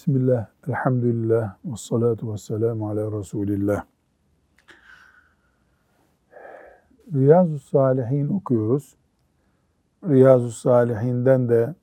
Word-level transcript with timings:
Bismillah, 0.00 0.46
elhamdülillah, 0.68 1.56
ve 1.64 1.76
salatu 1.76 2.32
ve 2.32 2.38
selamu 2.38 2.88
ala 2.88 3.18
Resulillah. 3.18 3.84
Riyazu 7.14 7.58
Salihin 7.58 8.28
okuyoruz. 8.28 8.96
Riyazu 10.08 10.50
Salihinden 10.50 11.48
de 11.48 11.74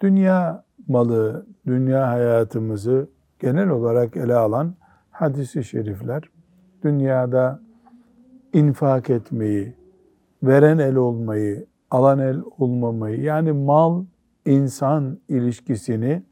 dünya 0.00 0.64
malı, 0.88 1.46
dünya 1.66 2.08
hayatımızı 2.08 3.08
genel 3.38 3.68
olarak 3.68 4.16
ele 4.16 4.34
alan 4.34 4.74
hadisi 5.10 5.64
şerifler, 5.64 6.22
dünyada 6.84 7.60
infak 8.52 9.10
etmeyi, 9.10 9.74
veren 10.42 10.78
el 10.78 10.96
olmayı, 10.96 11.66
alan 11.90 12.18
el 12.18 12.40
olmamayı, 12.58 13.20
yani 13.20 13.52
mal, 13.52 14.04
insan 14.46 15.18
ilişkisini 15.28 16.22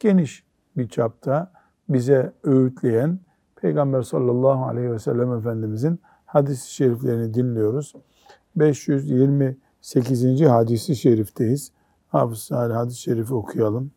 geniş 0.00 0.45
bir 0.76 0.88
çapta 0.88 1.52
bize 1.88 2.32
öğütleyen 2.44 3.18
Peygamber 3.56 4.02
sallallahu 4.02 4.64
aleyhi 4.64 4.92
ve 4.92 4.98
sellem 4.98 5.32
Efendimizin 5.32 6.00
hadis-i 6.26 6.74
şeriflerini 6.74 7.34
dinliyoruz. 7.34 7.92
528. 8.56 10.40
hadisi 10.40 10.96
şerifteyiz. 10.96 11.72
Hafız 12.08 12.38
Salih 12.38 12.74
hadis-i 12.74 13.00
şerifi 13.00 13.34
okuyalım. 13.34 13.90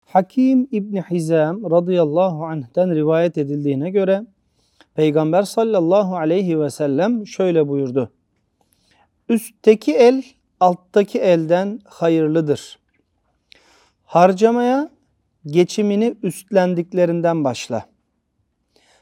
Hakim 0.00 0.68
İbni 0.70 1.02
Hizam 1.02 1.70
radıyallahu 1.70 2.44
anh'ten 2.44 2.94
rivayet 2.94 3.38
edildiğine 3.38 3.90
göre 3.90 4.26
Peygamber 4.94 5.42
sallallahu 5.42 6.16
aleyhi 6.16 6.60
ve 6.60 6.70
sellem 6.70 7.26
şöyle 7.26 7.68
buyurdu. 7.68 8.10
Üstteki 9.28 9.94
el 9.96 10.22
alttaki 10.60 11.18
elden 11.18 11.80
hayırlıdır. 11.84 12.78
Harcamaya 14.04 14.90
geçimini 15.50 16.16
üstlendiklerinden 16.22 17.44
başla. 17.44 17.86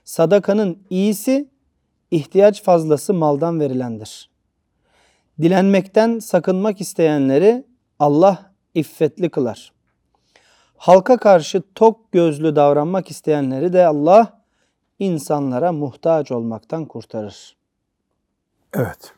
Sadakanın 0.04 0.78
iyisi 0.90 1.50
ihtiyaç 2.10 2.62
fazlası 2.62 3.14
maldan 3.14 3.60
verilendir. 3.60 4.30
Dilenmekten 5.42 6.18
sakınmak 6.18 6.80
isteyenleri 6.80 7.64
Allah 7.98 8.52
iffetli 8.74 9.30
kılar. 9.30 9.72
Halka 10.76 11.16
karşı 11.16 11.62
tok 11.74 12.12
gözlü 12.12 12.56
davranmak 12.56 13.10
isteyenleri 13.10 13.72
de 13.72 13.86
Allah 13.86 14.42
insanlara 14.98 15.72
muhtaç 15.72 16.32
olmaktan 16.32 16.84
kurtarır. 16.84 17.56
Evet. 18.74 19.12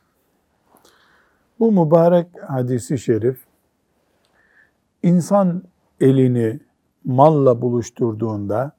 Bu 1.61 1.73
mübarek 1.73 2.27
hadisi 2.49 2.99
şerif 2.99 3.39
insan 5.03 5.63
elini 6.01 6.61
malla 7.09 7.63
buluşturduğunda 7.63 8.73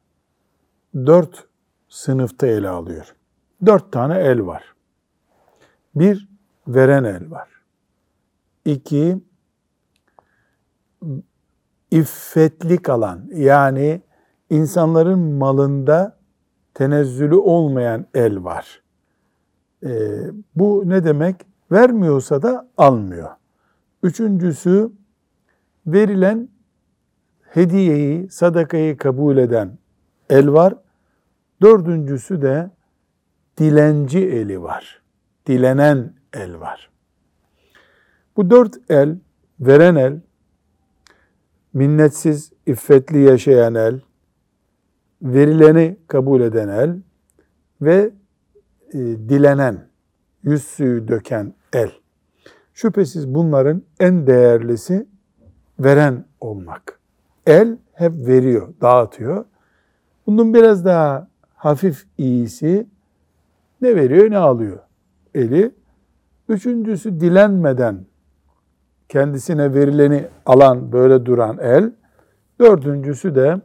dört 0.95 1.47
sınıfta 1.89 2.47
ele 2.47 2.69
alıyor. 2.69 3.15
Dört 3.65 3.91
tane 3.91 4.19
el 4.19 4.45
var. 4.45 4.63
Bir, 5.95 6.29
veren 6.67 7.03
el 7.03 7.31
var. 7.31 7.49
İki, 8.65 9.17
iffetlik 11.91 12.89
alan 12.89 13.29
yani 13.33 14.01
insanların 14.49 15.19
malında 15.19 16.17
tenezzülü 16.73 17.35
olmayan 17.35 18.05
el 18.13 18.43
var. 18.43 18.83
Ee, 19.83 19.89
bu 20.55 20.83
ne 20.85 21.03
demek? 21.03 21.35
Vermiyorsa 21.71 22.41
da 22.41 22.69
almıyor. 22.77 23.29
Üçüncüsü 24.03 24.91
verilen 25.87 26.49
hediyeyi, 27.53 28.29
sadakayı 28.29 28.97
kabul 28.97 29.37
eden 29.37 29.77
el 30.29 30.51
var. 30.51 30.73
Dördüncüsü 31.61 32.41
de 32.41 32.71
dilenci 33.57 34.19
eli 34.19 34.61
var. 34.61 35.01
Dilenen 35.47 36.13
el 36.33 36.59
var. 36.59 36.89
Bu 38.37 38.49
dört 38.49 38.75
el, 38.89 39.17
veren 39.59 39.95
el, 39.95 40.19
minnetsiz, 41.73 42.51
iffetli 42.65 43.19
yaşayan 43.19 43.75
el, 43.75 44.01
verileni 45.21 45.97
kabul 46.07 46.41
eden 46.41 46.67
el 46.67 47.01
ve 47.81 48.11
e, 48.93 48.97
dilenen, 48.99 49.87
yüz 50.43 50.63
suyu 50.63 51.07
döken 51.07 51.53
el. 51.73 51.91
Şüphesiz 52.73 53.35
bunların 53.35 53.83
en 53.99 54.27
değerlisi 54.27 55.07
veren 55.79 56.25
olmak. 56.39 56.98
El 57.45 57.77
hep 57.93 58.27
veriyor, 58.27 58.73
dağıtıyor. 58.81 59.45
Bunun 60.27 60.53
biraz 60.53 60.85
daha 60.85 61.27
hafif 61.53 62.05
iyisi 62.17 62.87
ne 63.81 63.95
veriyor 63.95 64.31
ne 64.31 64.37
alıyor 64.37 64.79
eli. 65.35 65.71
Üçüncüsü 66.49 67.19
dilenmeden 67.19 68.05
kendisine 69.09 69.73
verileni 69.73 70.27
alan 70.45 70.91
böyle 70.91 71.25
duran 71.25 71.57
el. 71.57 71.91
Dördüncüsü 72.59 73.35
de 73.35 73.61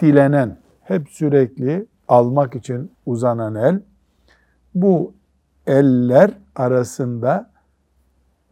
dilenen, 0.00 0.58
hep 0.80 1.08
sürekli 1.08 1.86
almak 2.08 2.54
için 2.54 2.92
uzanan 3.06 3.54
el. 3.54 3.80
Bu 4.74 5.14
eller 5.66 6.30
arasında 6.56 7.50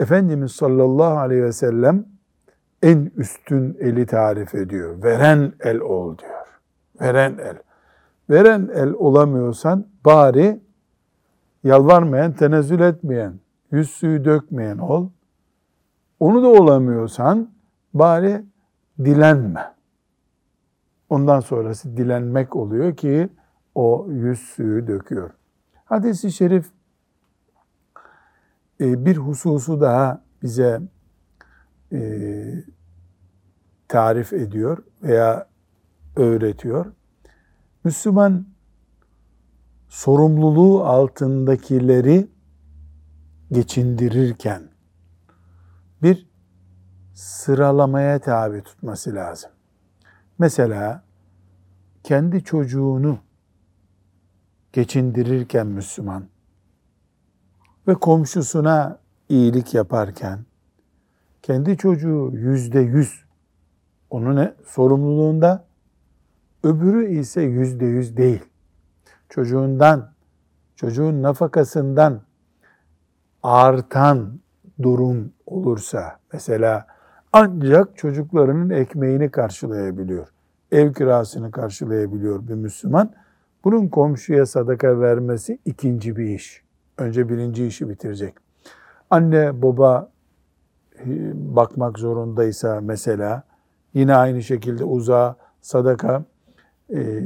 Efendimiz 0.00 0.53
sallallahu 0.53 1.19
aleyhi 1.19 1.43
ve 1.43 1.53
sellem 1.53 2.04
en 2.82 3.12
üstün 3.16 3.76
eli 3.81 4.06
tarif 4.06 4.54
ediyor. 4.54 5.03
Veren 5.03 5.53
el 5.60 5.81
ol 5.81 6.19
diyor. 6.19 6.60
Veren 7.00 7.38
el. 7.38 7.56
Veren 8.31 8.70
el 8.75 8.93
olamıyorsan 8.93 9.87
bari 10.04 10.60
yalvarmayan, 11.65 12.32
tenezzül 12.32 12.81
etmeyen, 12.81 13.34
yüz 13.70 13.91
suyu 13.91 14.25
dökmeyen 14.25 14.78
ol. 14.78 15.09
Onu 16.20 16.43
da 16.43 16.48
olamıyorsan 16.48 17.50
bari 17.94 18.44
dilenme. 18.99 19.75
Ondan 21.10 21.41
sonrası 21.41 21.97
dilenmek 21.97 22.56
oluyor 22.56 22.97
ki 22.97 23.28
o 23.75 24.06
yüz 24.10 24.38
suyu 24.38 24.87
döküyor. 24.87 25.31
Hadis-i 25.84 26.32
şerif 26.32 26.66
e, 28.81 29.04
bir 29.04 29.16
hususu 29.16 29.81
daha 29.81 30.22
bize 30.43 30.81
e, 31.92 32.64
tarif 33.88 34.32
ediyor 34.32 34.78
veya 35.03 35.48
öğretiyor. 36.16 36.92
Müslüman 37.84 38.47
sorumluluğu 39.88 40.84
altındakileri 40.84 42.28
geçindirirken 43.52 44.62
bir 46.02 46.28
sıralamaya 47.14 48.19
tabi 48.19 48.62
tutması 48.62 49.14
lazım. 49.14 49.50
Mesela 50.38 51.04
kendi 52.02 52.44
çocuğunu 52.44 53.19
geçindirirken 54.72 55.66
Müslüman 55.66 56.25
ve 57.88 57.94
komşusuna 57.94 58.99
iyilik 59.28 59.75
yaparken 59.75 60.44
kendi 61.42 61.76
çocuğu 61.76 62.30
yüzde 62.32 62.80
yüz 62.80 63.24
onun 64.10 64.36
ne? 64.36 64.54
sorumluluğunda 64.64 65.64
öbürü 66.64 67.06
ise 67.06 67.42
yüzde 67.42 67.86
yüz 67.86 68.16
değil. 68.16 68.44
Çocuğundan, 69.28 70.12
çocuğun 70.76 71.22
nafakasından 71.22 72.20
artan 73.42 74.40
durum 74.82 75.32
olursa 75.46 76.18
mesela 76.32 76.86
ancak 77.32 77.96
çocuklarının 77.96 78.70
ekmeğini 78.70 79.30
karşılayabiliyor. 79.30 80.28
Ev 80.72 80.92
kirasını 80.92 81.50
karşılayabiliyor 81.50 82.48
bir 82.48 82.54
Müslüman. 82.54 83.12
Bunun 83.64 83.88
komşuya 83.88 84.46
sadaka 84.46 85.00
vermesi 85.00 85.58
ikinci 85.64 86.16
bir 86.16 86.24
iş. 86.24 86.62
Önce 86.98 87.28
birinci 87.28 87.66
işi 87.66 87.88
bitirecek. 87.88 88.34
Anne 89.10 89.62
baba 89.62 90.10
bakmak 91.34 91.99
zorundaysa 91.99 92.81
mesela 92.81 93.43
yine 93.94 94.14
aynı 94.14 94.43
şekilde 94.43 94.84
uzağa 94.84 95.37
sadaka 95.60 96.25
e, 96.94 97.22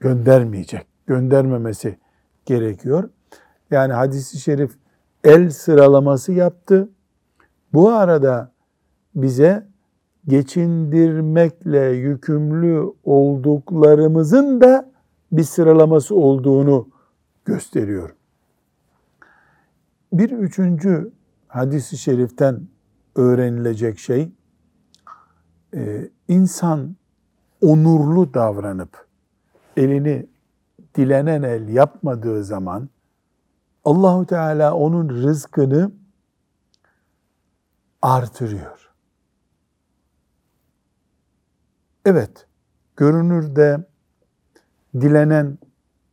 göndermeyecek. 0.00 0.86
Göndermemesi 1.06 1.98
gerekiyor. 2.46 3.10
Yani 3.70 3.92
hadisi 3.92 4.38
şerif 4.38 4.76
el 5.24 5.50
sıralaması 5.50 6.32
yaptı. 6.32 6.88
Bu 7.72 7.90
arada 7.90 8.52
bize 9.14 9.66
geçindirmekle 10.28 11.84
yükümlü 11.84 12.92
olduklarımızın 13.04 14.60
da 14.60 14.90
bir 15.32 15.42
sıralaması 15.42 16.14
olduğunu 16.14 16.88
gösteriyor. 17.44 18.14
Bir 20.12 20.30
üçüncü 20.30 21.12
hadisi 21.48 21.98
şeriften 21.98 22.60
öğrenilecek 23.18 23.98
şey, 23.98 24.32
e, 25.74 26.08
insan 26.28 26.96
onurlu 27.60 28.34
davranıp 28.34 29.06
elini 29.76 30.26
dilenen 30.94 31.42
el 31.42 31.68
yapmadığı 31.68 32.44
zaman 32.44 32.88
Allahu 33.84 34.26
Teala 34.26 34.74
onun 34.74 35.08
rızkını 35.08 35.92
artırıyor. 38.02 38.90
Evet, 42.04 42.46
görünürde 42.96 43.86
dilenen 44.94 45.58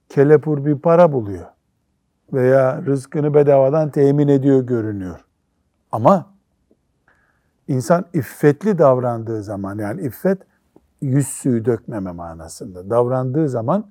kelepur 0.10 0.66
bir 0.66 0.78
para 0.80 1.12
buluyor 1.12 1.46
veya 2.34 2.82
rızkını 2.82 3.34
bedavadan 3.34 3.90
temin 3.92 4.28
ediyor 4.28 4.64
görünüyor. 4.64 5.26
Ama 5.92 6.35
insan 7.68 8.06
iffetli 8.14 8.78
davrandığı 8.78 9.44
zaman 9.44 9.78
yani 9.78 10.02
iffet 10.02 10.42
yüz 11.02 11.28
suyu 11.28 11.66
dökmeme 11.66 12.12
manasında 12.12 12.90
davrandığı 12.90 13.50
zaman 13.50 13.90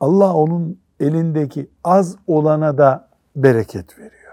Allah 0.00 0.34
onun 0.34 0.78
elindeki 1.00 1.70
az 1.84 2.16
olana 2.26 2.78
da 2.78 3.08
bereket 3.36 3.98
veriyor. 3.98 4.32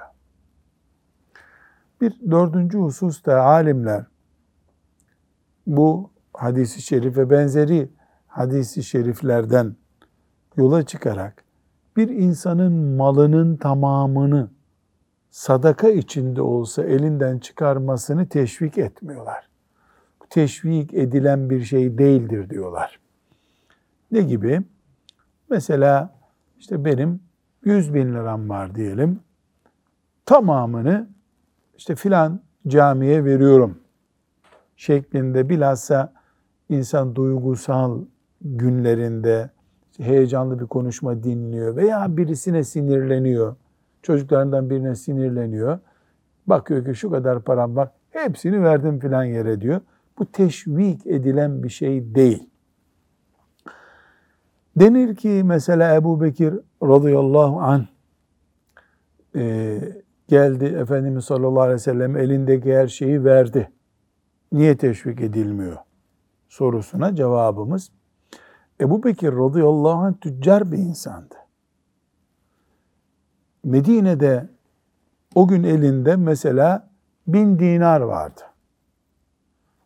Bir 2.02 2.32
dördüncü 2.32 2.78
husus 2.78 3.26
da 3.26 3.44
alimler 3.44 4.06
bu 5.68 6.12
hadisi 6.34 6.82
şerif 6.82 7.18
ve 7.18 7.30
benzeri 7.30 7.92
hadisi 8.28 8.84
şeriflerden 8.84 9.76
yola 10.58 10.86
çıkarak 10.86 11.44
bir 11.98 12.10
insanın 12.10 12.74
malının 12.74 13.58
tamamını 13.58 14.50
sadaka 15.32 15.90
içinde 15.90 16.42
olsa 16.42 16.84
elinden 16.84 17.40
çıkarmasını 17.40 18.30
teşvik 18.30 18.78
etmiyorlar. 18.78 19.50
Teşvik 20.30 20.94
edilen 20.94 21.50
bir 21.50 21.64
şey 21.64 21.98
değildir 21.98 22.50
diyorlar. 22.50 23.00
Ne 24.12 24.22
gibi? 24.22 24.62
Mesela 25.50 26.16
işte 26.58 26.86
benim 26.86 27.20
100 27.64 27.94
bin 27.94 28.14
liram 28.14 28.50
var 28.50 28.76
diyelim. 28.76 29.20
Tamamını 30.26 31.10
işte 31.78 31.96
filan 31.96 32.42
camiye 32.68 33.26
veriyorum 33.26 33.80
şeklinde 34.76 35.50
bilhassa 35.50 36.14
insan 36.70 37.16
duygusal 37.16 38.06
günlerinde 38.42 39.50
heyecanlı 39.98 40.60
bir 40.60 40.66
konuşma 40.66 41.24
dinliyor 41.24 41.76
veya 41.76 42.18
birisine 42.18 42.64
sinirleniyor. 42.64 43.56
Çocuklarından 44.02 44.70
birine 44.70 44.96
sinirleniyor. 44.96 45.80
Bakıyor 46.48 46.86
ki 46.86 46.96
şu 46.96 47.12
kadar 47.12 47.42
param 47.42 47.76
var. 47.76 47.90
Hepsini 48.10 48.64
verdim 48.64 49.00
filan 49.00 49.24
yere 49.24 49.62
diyor. 49.62 49.82
Bu 50.20 50.32
teşvik 50.32 51.08
edilen 51.08 51.64
bir 51.64 51.70
şey 51.70 52.16
değil. 52.16 52.50
Denir 54.76 55.16
ki 55.16 55.42
mesela 55.46 55.96
Ebu 55.96 56.22
Bekir 56.22 56.54
radıyallahu 56.84 57.60
anh 57.60 57.86
e, 59.36 59.80
geldi 60.28 60.66
Efendimiz 60.66 61.26
sallallahu 61.26 61.62
aleyhi 61.62 61.76
ve 61.76 61.80
sellem 61.80 62.18
elindeki 62.18 62.76
her 62.76 62.88
şeyi 62.88 63.24
verdi. 63.24 63.72
Niye 64.52 64.78
teşvik 64.78 65.22
edilmiyor? 65.22 65.78
Sorusuna 66.50 67.16
cevabımız 67.16 67.92
Ebu 68.82 69.04
Bekir 69.04 69.34
radıyallahu 69.34 70.00
anh 70.00 70.14
tüccar 70.22 70.72
bir 70.72 70.78
insandı. 70.78 71.36
Medine'de 73.64 74.50
o 75.36 75.48
gün 75.48 75.64
elinde 75.64 76.16
mesela 76.16 76.90
bin 77.28 77.60
dinar 77.60 78.02
vardı. 78.02 78.42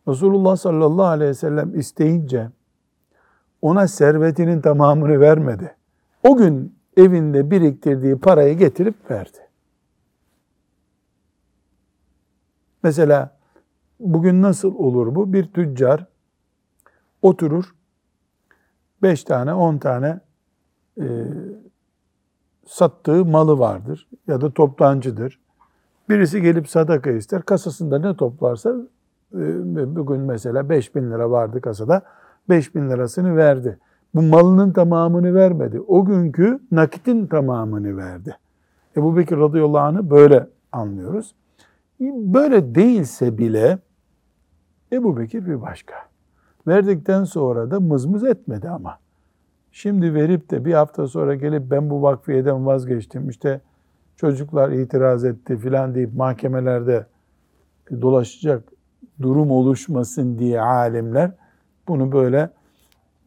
Resulullah 0.08 0.56
sallallahu 0.56 1.06
aleyhi 1.06 1.30
ve 1.30 1.34
sellem 1.34 1.78
isteyince 1.78 2.50
ona 3.62 3.88
servetinin 3.88 4.60
tamamını 4.60 5.20
vermedi. 5.20 5.74
O 6.22 6.36
gün 6.36 6.76
evinde 6.96 7.50
biriktirdiği 7.50 8.18
parayı 8.18 8.58
getirip 8.58 9.10
verdi. 9.10 9.38
Mesela 12.82 13.36
bugün 14.00 14.42
nasıl 14.42 14.74
olur 14.74 15.14
bu? 15.14 15.32
Bir 15.32 15.52
tüccar 15.52 16.06
oturur, 17.22 17.74
beş 19.02 19.24
tane, 19.24 19.54
on 19.54 19.78
tane 19.78 20.20
e, 21.00 21.04
sattığı 22.66 23.24
malı 23.24 23.58
vardır 23.58 24.08
ya 24.28 24.40
da 24.40 24.50
toptancıdır. 24.50 25.40
Birisi 26.08 26.42
gelip 26.42 26.68
sadaka 26.68 27.10
ister, 27.10 27.42
kasasında 27.42 27.98
ne 27.98 28.16
toplarsa 28.16 28.74
e, 29.34 29.96
bugün 29.96 30.20
mesela 30.20 30.68
5 30.68 30.94
bin 30.94 31.10
lira 31.10 31.30
vardı 31.30 31.60
kasada, 31.60 32.02
5 32.48 32.74
bin 32.74 32.90
lirasını 32.90 33.36
verdi. 33.36 33.78
Bu 34.14 34.22
malının 34.22 34.72
tamamını 34.72 35.34
vermedi. 35.34 35.80
O 35.80 36.04
günkü 36.04 36.60
nakitin 36.70 37.26
tamamını 37.26 37.96
verdi. 37.96 38.36
Ebu 38.96 39.16
Bekir 39.16 39.36
radıyallahu 39.36 39.82
anh'ı 39.82 40.10
böyle 40.10 40.46
anlıyoruz. 40.72 41.34
Böyle 42.00 42.74
değilse 42.74 43.38
bile 43.38 43.78
Ebu 44.92 45.18
Bekir 45.18 45.46
bir 45.46 45.62
başka. 45.62 45.94
Verdikten 46.66 47.24
sonra 47.24 47.70
da 47.70 47.80
mızmız 47.80 48.24
etmedi 48.24 48.68
ama. 48.68 48.98
Şimdi 49.78 50.14
verip 50.14 50.50
de 50.50 50.64
bir 50.64 50.72
hafta 50.72 51.06
sonra 51.06 51.34
gelip 51.34 51.70
ben 51.70 51.90
bu 51.90 52.02
vakfiyeden 52.02 52.66
vazgeçtim. 52.66 53.30
İşte 53.30 53.60
çocuklar 54.16 54.70
itiraz 54.70 55.24
etti 55.24 55.58
filan 55.58 55.94
deyip 55.94 56.14
mahkemelerde 56.14 57.06
dolaşacak 58.00 58.72
durum 59.22 59.50
oluşmasın 59.50 60.38
diye 60.38 60.60
alimler 60.60 61.32
bunu 61.88 62.12
böyle 62.12 62.50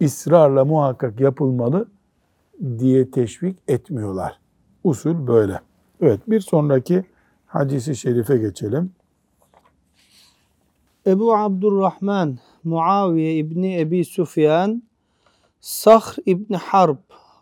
ısrarla 0.02 0.66
muhakkak 0.66 1.20
yapılmalı 1.20 1.88
diye 2.80 3.12
teşvik 3.12 3.58
etmiyorlar. 3.68 4.40
Usul 4.84 5.28
böyle. 5.28 5.60
Evet 6.02 6.20
bir 6.28 6.40
sonraki 6.40 7.04
hadisi 7.46 7.96
şerife 7.96 8.38
geçelim. 8.38 8.92
Ebu 11.08 11.36
Abdurrahman 11.36 12.38
Muaviye 12.64 13.36
İbni 13.36 13.80
Ebi 13.80 14.06
Süfyan 14.06 14.89
Sahr 15.62 16.16
İbni 16.26 16.58
Harb 16.58 16.98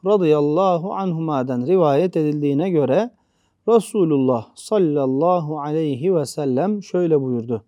radıyallahu 0.05 0.93
anhuma'dan 0.93 1.67
rivayet 1.67 2.17
edildiğine 2.17 2.69
göre 2.69 3.11
Resulullah 3.67 4.47
sallallahu 4.55 5.59
aleyhi 5.59 6.15
ve 6.15 6.25
sellem 6.25 6.83
şöyle 6.83 7.21
buyurdu. 7.21 7.65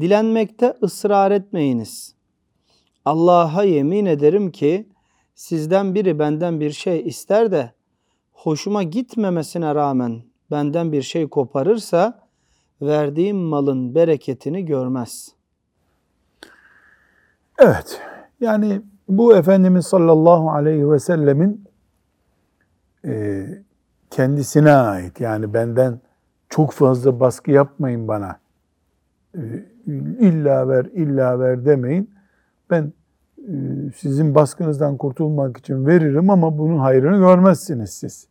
Dilenmekte 0.00 0.74
ısrar 0.82 1.30
etmeyiniz. 1.30 2.14
Allah'a 3.04 3.64
yemin 3.64 4.06
ederim 4.06 4.50
ki 4.50 4.88
sizden 5.34 5.94
biri 5.94 6.18
benden 6.18 6.60
bir 6.60 6.70
şey 6.70 7.06
ister 7.06 7.52
de 7.52 7.72
hoşuma 8.32 8.82
gitmemesine 8.82 9.74
rağmen 9.74 10.22
benden 10.50 10.92
bir 10.92 11.02
şey 11.02 11.28
koparırsa 11.28 12.28
verdiğim 12.82 13.36
malın 13.36 13.94
bereketini 13.94 14.64
görmez. 14.64 15.34
Evet. 17.58 18.00
Yani 18.40 18.82
bu 19.08 19.36
Efendimiz 19.36 19.86
sallallahu 19.86 20.50
aleyhi 20.50 20.90
ve 20.90 20.98
sellemin 20.98 21.64
e, 23.04 23.46
kendisine 24.10 24.72
ait. 24.72 25.20
Yani 25.20 25.54
benden 25.54 26.00
çok 26.48 26.72
fazla 26.72 27.20
baskı 27.20 27.50
yapmayın 27.50 28.08
bana. 28.08 28.38
E, 29.34 29.42
illa 30.20 30.68
ver, 30.68 30.84
illa 30.84 31.40
ver 31.40 31.64
demeyin. 31.64 32.10
Ben 32.70 32.92
e, 33.38 33.52
sizin 33.96 34.34
baskınızdan 34.34 34.96
kurtulmak 34.96 35.56
için 35.56 35.86
veririm 35.86 36.30
ama 36.30 36.58
bunun 36.58 36.78
hayrını 36.78 37.18
görmezsiniz 37.18 37.90
siz. 37.90 38.28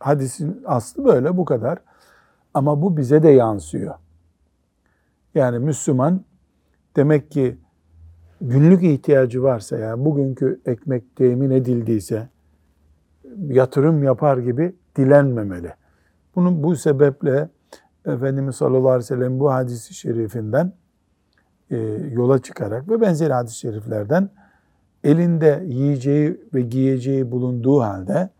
Hadisin 0.00 0.62
aslı 0.66 1.04
böyle 1.04 1.36
bu 1.36 1.44
kadar. 1.44 1.78
Ama 2.54 2.82
bu 2.82 2.96
bize 2.96 3.22
de 3.22 3.28
yansıyor. 3.28 3.94
Yani 5.34 5.58
Müslüman 5.58 6.20
demek 6.96 7.30
ki 7.30 7.58
günlük 8.42 8.82
ihtiyacı 8.82 9.42
varsa 9.42 9.78
yani 9.78 10.04
bugünkü 10.04 10.60
ekmek 10.66 11.16
temin 11.16 11.50
edildiyse 11.50 12.28
yatırım 13.48 14.02
yapar 14.02 14.38
gibi 14.38 14.74
dilenmemeli. 14.96 15.74
Bunun 16.34 16.62
bu 16.62 16.76
sebeple 16.76 17.48
Efendimiz 18.06 18.56
sallallahu 18.56 18.88
aleyhi 18.88 19.04
ve 19.04 19.16
sellem 19.16 19.40
bu 19.40 19.52
hadisi 19.52 19.94
şerifinden 19.94 20.72
e, 21.70 21.76
yola 22.12 22.38
çıkarak 22.38 22.88
ve 22.88 23.00
benzeri 23.00 23.32
hadis-i 23.32 23.58
şeriflerden 23.58 24.30
elinde 25.04 25.64
yiyeceği 25.66 26.40
ve 26.54 26.60
giyeceği 26.60 27.30
bulunduğu 27.30 27.80
halde 27.80 28.30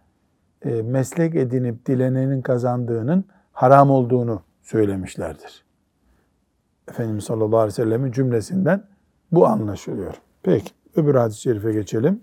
e, 0.63 0.83
meslek 0.83 1.35
edinip 1.35 1.87
dilenenin 1.87 2.43
kazandığının 2.43 3.25
haram 3.53 3.91
olduğunu 3.91 4.43
söylemişlerdir. 4.63 5.65
Efendimiz 6.89 7.25
sallallahu 7.25 7.59
aleyhi 7.59 7.81
ve 7.81 7.85
sellemin 7.85 8.13
cümlesinden 8.13 8.92
bu 9.33 9.47
anlaşılıyor. 9.47 10.15
Peki 10.43 10.71
öbür 10.97 11.15
hadis-i 11.15 11.41
şerife 11.41 11.73
geçelim. 11.73 12.21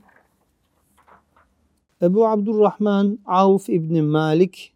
Ebu 2.01 2.27
Abdurrahman 2.27 3.19
Avf 3.25 3.69
İbni 3.69 4.01
Malik 4.01 4.73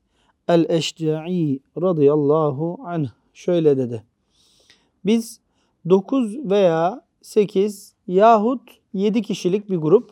el-Eşca'i 0.47 1.59
radıyallahu 1.81 2.77
anh 2.85 3.07
şöyle 3.33 3.77
dedi. 3.77 4.03
Biz 5.05 5.39
9 5.89 6.49
veya 6.49 7.01
8 7.21 7.93
yahut 8.07 8.61
7 8.93 9.21
kişilik 9.21 9.69
bir 9.69 9.77
grup 9.77 10.11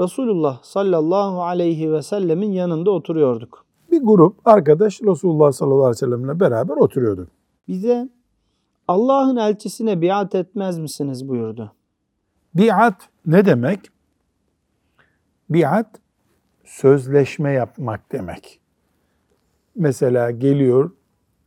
Resulullah 0.00 0.62
sallallahu 0.62 1.42
aleyhi 1.42 1.92
ve 1.92 2.02
sellemin 2.02 2.52
yanında 2.52 2.90
oturuyorduk. 2.90 3.64
Bir 3.90 4.02
grup 4.02 4.36
arkadaş 4.44 5.02
Resulullah 5.02 5.52
sallallahu 5.52 5.84
aleyhi 5.84 5.90
ve 5.90 5.94
sellemle 5.94 6.40
beraber 6.40 6.76
oturuyorduk. 6.76 7.28
Bize 7.68 8.08
Allah'ın 8.88 9.36
elçisine 9.36 10.02
biat 10.02 10.34
etmez 10.34 10.78
misiniz 10.78 11.28
buyurdu. 11.28 11.72
Biat 12.54 13.08
ne 13.26 13.44
demek? 13.44 13.80
Biat 15.50 15.86
sözleşme 16.64 17.52
yapmak 17.52 18.12
demek. 18.12 18.60
Mesela 19.76 20.30
geliyor 20.30 20.90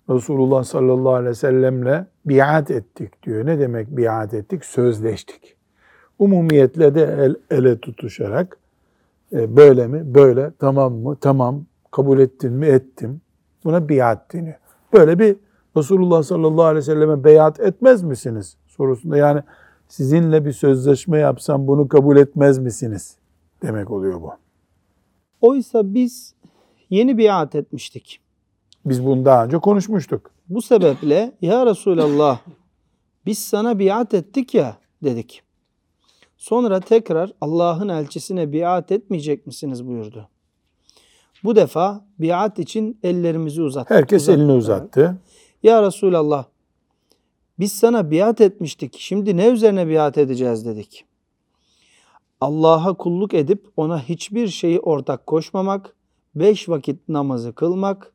Resulullah 0.09 0.63
sallallahu 0.63 1.13
aleyhi 1.13 1.29
ve 1.29 1.35
sellemle 1.35 2.05
biat 2.25 2.71
ettik 2.71 3.23
diyor. 3.23 3.45
Ne 3.45 3.59
demek 3.59 3.97
biat 3.97 4.33
ettik? 4.33 4.65
Sözleştik. 4.65 5.55
Umumiyetle 6.19 6.95
de 6.95 7.01
el 7.01 7.35
ele 7.51 7.79
tutuşarak 7.79 8.57
e, 9.33 9.55
böyle 9.55 9.87
mi? 9.87 10.15
Böyle. 10.15 10.51
Tamam 10.59 10.93
mı? 10.93 11.17
Tamam. 11.21 11.65
Kabul 11.91 12.19
ettin 12.19 12.53
mi? 12.53 12.65
Ettim. 12.65 13.21
Buna 13.63 13.89
biat 13.89 14.33
deniyor. 14.33 14.55
Böyle 14.93 15.19
bir 15.19 15.35
Resulullah 15.77 16.23
sallallahu 16.23 16.65
aleyhi 16.65 16.77
ve 16.77 16.93
selleme 16.93 17.23
beyat 17.23 17.59
etmez 17.59 18.03
misiniz? 18.03 18.57
sorusunda 18.67 19.17
yani 19.17 19.41
sizinle 19.87 20.45
bir 20.45 20.51
sözleşme 20.51 21.19
yapsam 21.19 21.67
bunu 21.67 21.87
kabul 21.87 22.17
etmez 22.17 22.57
misiniz? 22.57 23.15
Demek 23.61 23.91
oluyor 23.91 24.21
bu. 24.21 24.31
Oysa 25.41 25.93
biz 25.93 26.35
yeni 26.89 27.17
biat 27.17 27.55
etmiştik. 27.55 28.21
Biz 28.85 29.05
bunu 29.05 29.25
daha 29.25 29.45
önce 29.45 29.57
konuşmuştuk. 29.57 30.31
Bu 30.49 30.61
sebeple 30.61 31.31
ya 31.41 31.65
Resulallah 31.65 32.39
biz 33.25 33.39
sana 33.39 33.79
biat 33.79 34.13
ettik 34.13 34.53
ya 34.53 34.77
dedik. 35.03 35.43
Sonra 36.37 36.79
tekrar 36.79 37.33
Allah'ın 37.41 37.89
elçisine 37.89 38.53
biat 38.53 38.91
etmeyecek 38.91 39.47
misiniz 39.47 39.87
buyurdu. 39.87 40.29
Bu 41.43 41.55
defa 41.55 42.05
biat 42.19 42.59
için 42.59 42.99
ellerimizi 43.03 43.61
uzattık. 43.61 43.97
Herkes 43.97 44.21
uzattık. 44.21 44.41
elini 44.41 44.51
uzattı. 44.51 45.17
Ya 45.63 45.83
Resulallah 45.83 46.45
biz 47.59 47.71
sana 47.71 48.11
biat 48.11 48.41
etmiştik. 48.41 48.95
Şimdi 48.99 49.37
ne 49.37 49.47
üzerine 49.47 49.89
biat 49.89 50.17
edeceğiz 50.17 50.65
dedik. 50.65 51.05
Allah'a 52.41 52.93
kulluk 52.93 53.33
edip 53.33 53.67
ona 53.77 53.99
hiçbir 53.99 54.47
şeyi 54.47 54.79
ortak 54.79 55.27
koşmamak, 55.27 55.95
beş 56.35 56.69
vakit 56.69 57.09
namazı 57.09 57.53
kılmak, 57.53 58.13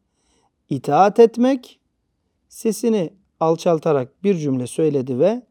itaat 0.71 1.21
etmek, 1.21 1.81
sesini 2.49 3.13
alçaltarak 3.41 4.25
bir 4.25 4.35
cümle 4.35 4.67
söyledi 4.67 5.19
ve 5.19 5.43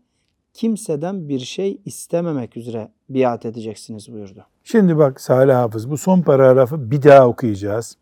kimseden 0.53 1.29
bir 1.29 1.39
şey 1.39 1.81
istememek 1.85 2.57
üzere 2.57 2.91
biat 3.09 3.45
edeceksiniz 3.45 4.13
buyurdu. 4.13 4.45
Şimdi 4.63 4.97
bak 4.97 5.21
Salih 5.21 5.53
Hafız 5.53 5.91
bu 5.91 5.97
son 5.97 6.21
paragrafı 6.21 6.91
bir 6.91 7.03
daha 7.03 7.27
okuyacağız. 7.27 7.97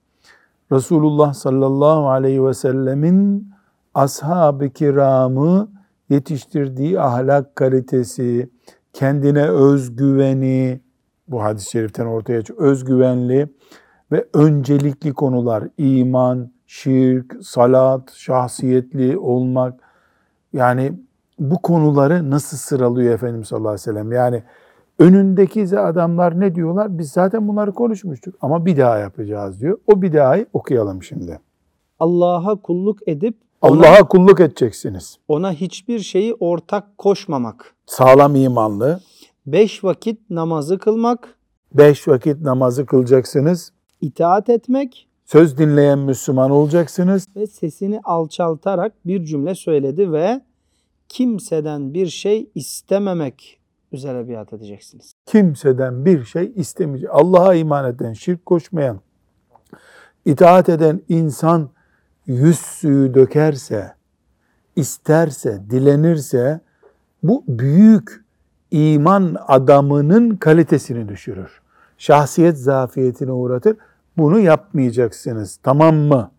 Resulullah 0.71 1.33
sallallahu 1.33 2.09
aleyhi 2.09 2.45
ve 2.45 2.53
sellemin 2.53 3.52
ashab-ı 3.93 4.69
kiramı 4.69 5.71
yetiştirdiği 6.09 6.99
ahlak 6.99 7.55
kalitesi, 7.55 8.49
kendine 8.93 9.47
özgüveni, 9.49 10.81
bu 11.27 11.43
hadis-i 11.43 11.69
şeriften 11.69 12.05
ortaya 12.05 12.41
çıkıyor, 12.41 12.69
özgüvenli 12.69 13.47
ve 14.11 14.27
öncelikli 14.33 15.13
konular, 15.13 15.63
iman, 15.77 16.51
şirk, 16.67 17.35
salat, 17.41 18.11
şahsiyetli 18.13 19.17
olmak, 19.17 19.79
yani 20.53 20.93
bu 21.39 21.61
konuları 21.61 22.29
nasıl 22.31 22.57
sıralıyor 22.57 23.13
Efendimiz 23.13 23.47
sallallahu 23.47 23.69
aleyhi 23.69 23.89
ve 23.89 23.93
sellem? 23.93 24.11
Yani 24.11 24.43
önündeki 24.99 25.79
adamlar 25.79 26.39
ne 26.39 26.55
diyorlar? 26.55 26.97
Biz 26.97 27.11
zaten 27.11 27.47
bunları 27.47 27.71
konuşmuştuk 27.71 28.35
ama 28.41 28.65
bir 28.65 28.77
daha 28.77 28.97
yapacağız 28.97 29.61
diyor. 29.61 29.77
O 29.87 30.01
bir 30.01 30.13
dahayı 30.13 30.45
okuyalım 30.53 31.03
şimdi. 31.03 31.39
Allah'a 31.99 32.55
kulluk 32.55 33.07
edip 33.07 33.37
Allah'a 33.63 34.07
kulluk 34.07 34.39
edeceksiniz. 34.39 35.17
ona 35.27 35.51
hiçbir 35.53 35.99
şeyi 35.99 36.33
ortak 36.33 36.97
koşmamak, 36.97 37.75
Sağlam 37.85 38.35
imanlı. 38.35 38.99
beş 39.45 39.83
vakit 39.83 40.29
namazı 40.29 40.77
kılmak, 40.77 41.35
Beş 41.73 42.07
vakit 42.07 42.41
namazı 42.41 42.85
kılacaksınız. 42.85 43.71
itaat 44.01 44.49
etmek 44.49 45.07
Söz 45.25 45.57
dinleyen 45.57 45.99
Müslüman 45.99 46.51
olacaksınız. 46.51 47.27
ve 47.35 47.47
sesini 47.47 47.99
alçaltarak 48.03 48.93
bir 49.05 49.25
cümle 49.25 49.55
söyledi 49.55 50.11
ve 50.11 50.41
kimseden 51.09 51.93
bir 51.93 52.07
şey 52.07 52.49
istememek 52.55 53.59
üzere 53.91 54.29
biat 54.29 54.53
edeceksiniz. 54.53 55.13
Kimseden 55.25 56.05
bir 56.05 56.23
şey 56.23 56.51
istemeyecek. 56.55 57.09
Allah'a 57.13 57.53
iman 57.55 57.89
eden, 57.89 58.13
şirk 58.13 58.45
koşmayan, 58.45 58.99
itaat 60.25 60.69
eden 60.69 61.01
insan 61.09 61.69
yüz 62.27 62.59
suyu 62.59 63.13
dökerse, 63.13 63.93
isterse, 64.75 65.61
dilenirse 65.69 66.61
bu 67.23 67.43
büyük 67.47 68.23
iman 68.71 69.35
adamının 69.47 70.35
kalitesini 70.35 71.09
düşürür. 71.09 71.61
Şahsiyet 71.97 72.57
zafiyetine 72.57 73.31
uğratır. 73.31 73.77
Bunu 74.17 74.39
yapmayacaksınız. 74.39 75.59
Tamam 75.63 75.95
mı? 75.95 76.31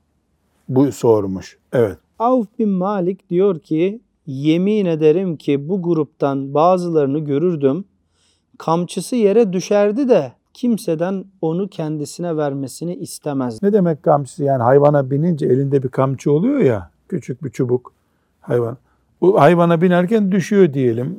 Bu 0.68 0.92
sormuş. 0.92 1.58
Evet. 1.72 1.98
Avf 2.18 2.46
bin 2.58 2.68
Malik 2.68 3.30
diyor 3.30 3.58
ki 3.58 4.00
yemin 4.26 4.86
ederim 4.86 5.36
ki 5.36 5.68
bu 5.68 5.82
gruptan 5.82 6.54
bazılarını 6.54 7.18
görürdüm. 7.18 7.84
Kamçısı 8.58 9.16
yere 9.16 9.52
düşerdi 9.52 10.08
de 10.08 10.32
kimseden 10.54 11.24
onu 11.40 11.68
kendisine 11.68 12.36
vermesini 12.36 12.94
istemez. 12.94 13.62
Ne 13.62 13.72
demek 13.72 14.02
kamçısı? 14.02 14.44
Yani 14.44 14.62
hayvana 14.62 15.10
binince 15.10 15.46
elinde 15.46 15.82
bir 15.82 15.88
kamçı 15.88 16.32
oluyor 16.32 16.58
ya, 16.58 16.90
küçük 17.08 17.44
bir 17.44 17.50
çubuk 17.50 17.92
hayvan. 18.40 18.76
O 19.20 19.40
hayvana 19.40 19.80
binerken 19.80 20.32
düşüyor 20.32 20.72
diyelim. 20.74 21.18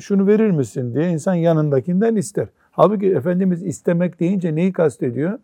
Şunu 0.00 0.26
verir 0.26 0.50
misin 0.50 0.94
diye 0.94 1.08
insan 1.08 1.34
yanındakinden 1.34 2.16
ister. 2.16 2.48
Halbuki 2.72 3.06
Efendimiz 3.06 3.62
istemek 3.62 4.20
deyince 4.20 4.54
neyi 4.54 4.72
kastediyor? 4.72 5.38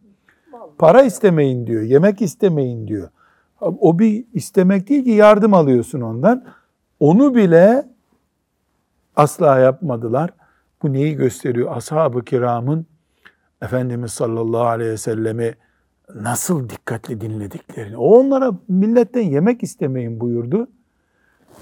Para 0.79 1.03
istemeyin 1.03 1.67
diyor, 1.67 1.83
yemek 1.83 2.23
istemeyin 2.23 2.89
diyor. 2.89 3.09
O 3.61 3.99
bir 3.99 4.25
istemek 4.35 4.89
değil 4.89 5.05
ki 5.05 5.11
yardım 5.11 5.55
alıyorsun 5.55 6.01
ondan. 6.01 6.45
Onu 7.01 7.35
bile 7.35 7.89
asla 9.17 9.59
yapmadılar. 9.59 10.31
Bu 10.83 10.93
neyi 10.93 11.15
gösteriyor? 11.15 11.77
Ashab-ı 11.77 12.25
kiramın 12.25 12.87
Efendimiz 13.63 14.13
sallallahu 14.13 14.65
aleyhi 14.65 14.91
ve 14.91 14.97
sellemi 14.97 15.55
nasıl 16.15 16.69
dikkatli 16.69 17.21
dinlediklerini. 17.21 17.97
O 17.97 18.19
onlara 18.19 18.53
milletten 18.69 19.23
yemek 19.23 19.63
istemeyin 19.63 20.21
buyurdu. 20.21 20.69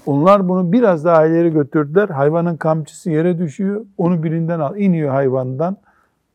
Onlar 0.05 0.49
bunu 0.49 0.71
biraz 0.71 1.05
daha 1.05 1.25
ileri 1.25 1.49
götürdüler. 1.49 2.09
Hayvanın 2.09 2.57
kamçısı 2.57 3.11
yere 3.11 3.37
düşüyor. 3.37 3.85
Onu 3.97 4.23
birinden 4.23 4.59
al, 4.59 4.77
iniyor 4.77 5.09
hayvandan. 5.09 5.77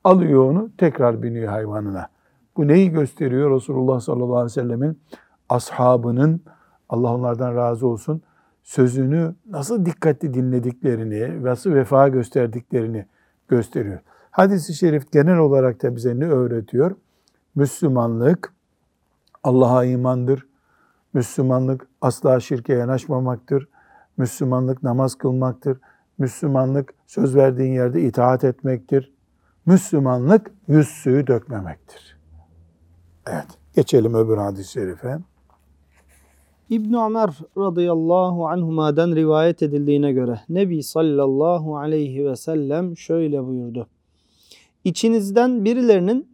Alıyor 0.04 0.50
onu, 0.50 0.70
tekrar 0.78 1.22
biniyor 1.22 1.48
hayvanına. 1.48 2.08
Bu 2.56 2.68
neyi 2.68 2.90
gösteriyor? 2.90 3.56
Resulullah 3.56 4.00
sallallahu 4.00 4.36
aleyhi 4.36 4.58
ve 4.58 4.62
sellemin 4.62 4.98
ashabının, 5.48 6.40
Allah 6.88 7.14
onlardan 7.14 7.56
razı 7.56 7.86
olsun, 7.86 8.22
sözünü 8.62 9.34
nasıl 9.50 9.86
dikkatli 9.86 10.34
dinlediklerini, 10.34 11.44
nasıl 11.44 11.74
vefa 11.74 12.08
gösterdiklerini 12.08 13.06
gösteriyor. 13.48 14.00
Hadis-i 14.36 14.74
şerif 14.74 15.12
genel 15.12 15.38
olarak 15.38 15.82
da 15.82 15.96
bize 15.96 16.20
ne 16.20 16.24
öğretiyor? 16.24 16.96
Müslümanlık 17.54 18.54
Allah'a 19.44 19.84
imandır. 19.84 20.46
Müslümanlık 21.12 21.88
asla 22.00 22.40
şirke 22.40 22.72
yanaşmamaktır. 22.72 23.68
Müslümanlık 24.16 24.82
namaz 24.82 25.14
kılmaktır. 25.14 25.78
Müslümanlık 26.18 26.94
söz 27.06 27.36
verdiğin 27.36 27.72
yerde 27.72 28.02
itaat 28.02 28.44
etmektir. 28.44 29.12
Müslümanlık 29.66 30.50
yüz 30.68 30.88
suyu 30.88 31.26
dökmemektir. 31.26 32.18
Evet, 33.26 33.48
geçelim 33.74 34.14
öbür 34.14 34.36
hadis-i 34.36 34.72
şerife. 34.72 35.18
İbn 36.70 36.94
Ömer 36.94 37.38
radıyallahu 37.58 38.48
anhuma'dan 38.48 39.16
rivayet 39.16 39.62
edildiğine 39.62 40.12
göre 40.12 40.40
Nebi 40.48 40.82
sallallahu 40.82 41.76
aleyhi 41.76 42.24
ve 42.24 42.36
sellem 42.36 42.96
şöyle 42.96 43.46
buyurdu. 43.46 43.88
İçinizden 44.86 45.64
birilerinin 45.64 46.28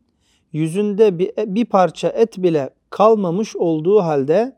yüzünde 0.52 1.18
bir, 1.54 1.64
parça 1.64 2.09
et 2.09 2.42
bile 2.42 2.71
kalmamış 2.90 3.56
olduğu 3.56 4.00
halde 4.00 4.56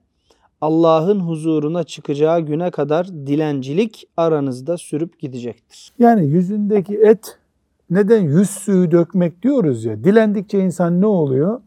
Allah'ın 0.60 1.20
huzuruna 1.20 1.84
çıkacağı 1.84 2.40
güne 2.40 2.70
kadar 2.70 3.08
dilencilik 3.08 4.08
aranızda 4.16 4.76
sürüp 4.76 5.20
gidecektir. 5.20 5.92
Yani 5.98 6.26
yüzündeki 6.26 6.96
et 6.96 7.38
neden 7.90 8.22
yüz 8.22 8.50
suyu 8.50 8.90
dökmek 8.90 9.42
diyoruz 9.42 9.84
ya. 9.84 10.04
Dilendikçe 10.04 10.58
insan 10.58 11.00
ne 11.00 11.06
oluyor? 11.06 11.60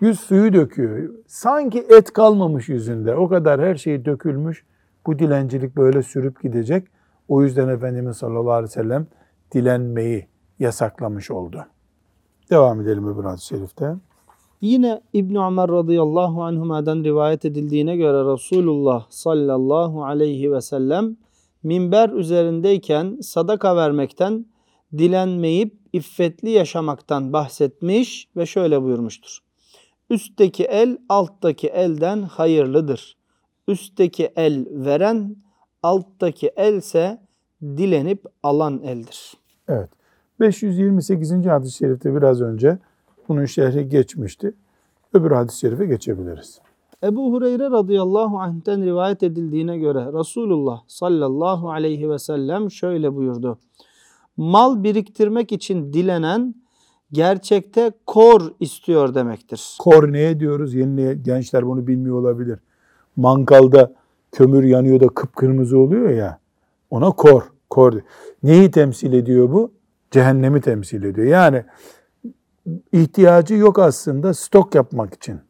Yüz 0.00 0.20
suyu 0.20 0.52
döküyor. 0.52 1.14
Sanki 1.26 1.78
et 1.78 2.12
kalmamış 2.12 2.68
yüzünde. 2.68 3.14
O 3.14 3.28
kadar 3.28 3.60
her 3.60 3.74
şey 3.74 4.04
dökülmüş. 4.04 4.64
Bu 5.06 5.18
dilencilik 5.18 5.76
böyle 5.76 6.02
sürüp 6.02 6.42
gidecek. 6.42 6.84
O 7.28 7.42
yüzden 7.42 7.68
Efendimiz 7.68 8.16
sallallahu 8.16 8.52
aleyhi 8.52 8.70
ve 8.70 8.82
sellem 8.82 9.06
dilenmeyi 9.52 10.26
yasaklamış 10.58 11.30
oldu. 11.30 11.64
Devam 12.50 12.80
edelim 12.80 13.08
öbür 13.08 13.24
hadis-i 13.24 13.46
şerifte. 13.46 13.96
Yine 14.60 15.00
İbn 15.12 15.34
Ömer 15.34 15.68
radıyallahu 15.68 16.42
anhuma'dan 16.42 17.04
rivayet 17.04 17.44
edildiğine 17.44 17.96
göre 17.96 18.32
Resulullah 18.32 19.06
sallallahu 19.10 20.04
aleyhi 20.04 20.52
ve 20.52 20.60
sellem 20.60 21.16
minber 21.62 22.08
üzerindeyken 22.08 23.18
sadaka 23.22 23.76
vermekten, 23.76 24.46
dilenmeyip 24.98 25.78
iffetli 25.92 26.50
yaşamaktan 26.50 27.32
bahsetmiş 27.32 28.28
ve 28.36 28.46
şöyle 28.46 28.82
buyurmuştur. 28.82 29.38
Üstteki 30.10 30.64
el 30.64 30.98
alttaki 31.08 31.68
elden 31.68 32.22
hayırlıdır. 32.22 33.16
Üstteki 33.68 34.32
el 34.36 34.66
veren, 34.70 35.36
alttaki 35.82 36.48
else 36.56 37.22
dilenip 37.62 38.24
alan 38.42 38.82
eldir. 38.82 39.34
Evet. 39.68 39.90
528. 40.40 41.46
hadis-i 41.46 41.76
şerifte 41.76 42.14
biraz 42.14 42.40
önce 42.40 42.78
bunun 43.28 43.44
şerhi 43.44 43.88
geçmişti. 43.88 44.54
Öbür 45.14 45.30
hadis-i 45.30 45.58
şerife 45.58 45.86
geçebiliriz. 45.86 46.60
Ebu 47.04 47.32
Hureyre 47.32 47.70
radıyallahu 47.70 48.38
anh'ten 48.38 48.84
rivayet 48.84 49.22
edildiğine 49.22 49.78
göre 49.78 50.06
Resulullah 50.18 50.80
sallallahu 50.86 51.70
aleyhi 51.70 52.10
ve 52.10 52.18
sellem 52.18 52.70
şöyle 52.70 53.14
buyurdu. 53.14 53.58
Mal 54.36 54.82
biriktirmek 54.82 55.52
için 55.52 55.92
dilenen 55.92 56.54
gerçekte 57.12 57.92
kor 58.06 58.52
istiyor 58.60 59.14
demektir. 59.14 59.76
Kor 59.78 60.12
neye 60.12 60.40
diyoruz? 60.40 60.74
Yeni 60.74 61.22
gençler 61.22 61.66
bunu 61.66 61.86
bilmiyor 61.86 62.16
olabilir. 62.16 62.58
Mangalda 63.16 63.92
kömür 64.32 64.64
yanıyor 64.64 65.00
da 65.00 65.08
kıpkırmızı 65.08 65.78
oluyor 65.78 66.10
ya. 66.10 66.38
Ona 66.90 67.10
kor. 67.10 67.42
Kor. 67.70 67.92
Neyi 68.42 68.70
temsil 68.70 69.12
ediyor 69.12 69.52
bu? 69.52 69.72
Cehennemi 70.10 70.60
temsil 70.60 71.02
ediyor. 71.02 71.26
Yani 71.26 71.64
ihtiyacı 72.92 73.54
yok 73.54 73.78
aslında 73.78 74.34
stok 74.34 74.74
yapmak 74.74 75.14
için. 75.14 75.40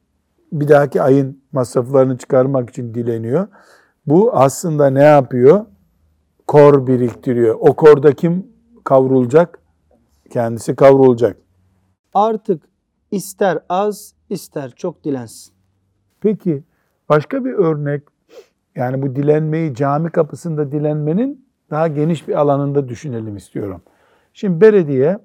Bir 0.53 0.69
dahaki 0.69 1.03
ayın 1.03 1.43
masraflarını 1.53 2.19
çıkarmak 2.19 2.71
için 2.71 2.95
dileniyor. 2.95 3.49
Bu 4.07 4.33
aslında 4.33 4.91
ne 4.91 5.03
yapıyor? 5.03 5.67
Kor 6.47 6.87
biriktiriyor. 6.87 7.57
O 7.61 7.77
korda 7.77 8.12
kim 8.12 8.47
kavrulacak? 8.85 9.59
Kendisi 10.31 10.77
kavrulacak. 10.77 11.37
Artık 12.15 12.62
ister 13.11 13.59
az 13.69 14.15
ister 14.31 14.71
çok 14.71 15.05
dilensin. 15.05 15.55
Peki 16.21 16.62
başka 17.09 17.45
bir 17.45 17.53
örnek 17.53 18.03
yani 18.75 19.03
bu 19.03 19.17
dilenmeyi 19.17 19.75
cami 19.75 20.11
kapısında 20.11 20.73
dilenmenin 20.73 21.49
daha 21.71 21.88
geniş 21.88 22.29
bir 22.29 22.35
alanında 22.35 22.88
düşünelim 22.88 23.37
istiyorum. 23.37 23.83
Şimdi 24.33 24.61
belediye 24.61 25.19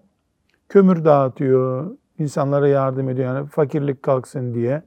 kömür 0.69 1.05
dağıtıyor, 1.05 1.97
insanlara 2.19 2.67
yardım 2.67 3.09
ediyor 3.09 3.35
yani 3.35 3.47
fakirlik 3.47 4.03
kalksın 4.03 4.53
diye. 4.53 4.83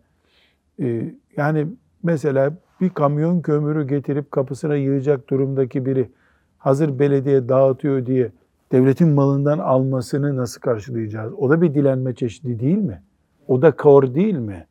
Ee, 0.81 1.15
yani 1.37 1.67
mesela 2.03 2.53
bir 2.81 2.91
kamyon 2.91 3.41
kömürü 3.41 3.89
getirip 3.89 4.31
kapısına 4.31 4.77
yığacak 4.77 5.31
durumdaki 5.31 5.87
biri 5.87 6.11
hazır 6.59 6.99
belediye 6.99 7.49
dağıtıyor 7.49 8.07
diye 8.07 8.33
devletin 8.73 9.09
malından 9.09 9.59
almasını 9.59 10.37
nasıl 10.37 10.61
karşılayacağız? 10.61 11.33
O 11.39 11.51
da 11.51 11.63
bir 11.63 11.75
dilenme 11.75 12.15
çeşidi 12.15 12.61
değil 12.61 12.79
mi? 12.79 13.03
O 13.49 13.63
da 13.63 13.77
kor 13.77 14.15
değil 14.15 14.39
mi? 14.39 14.67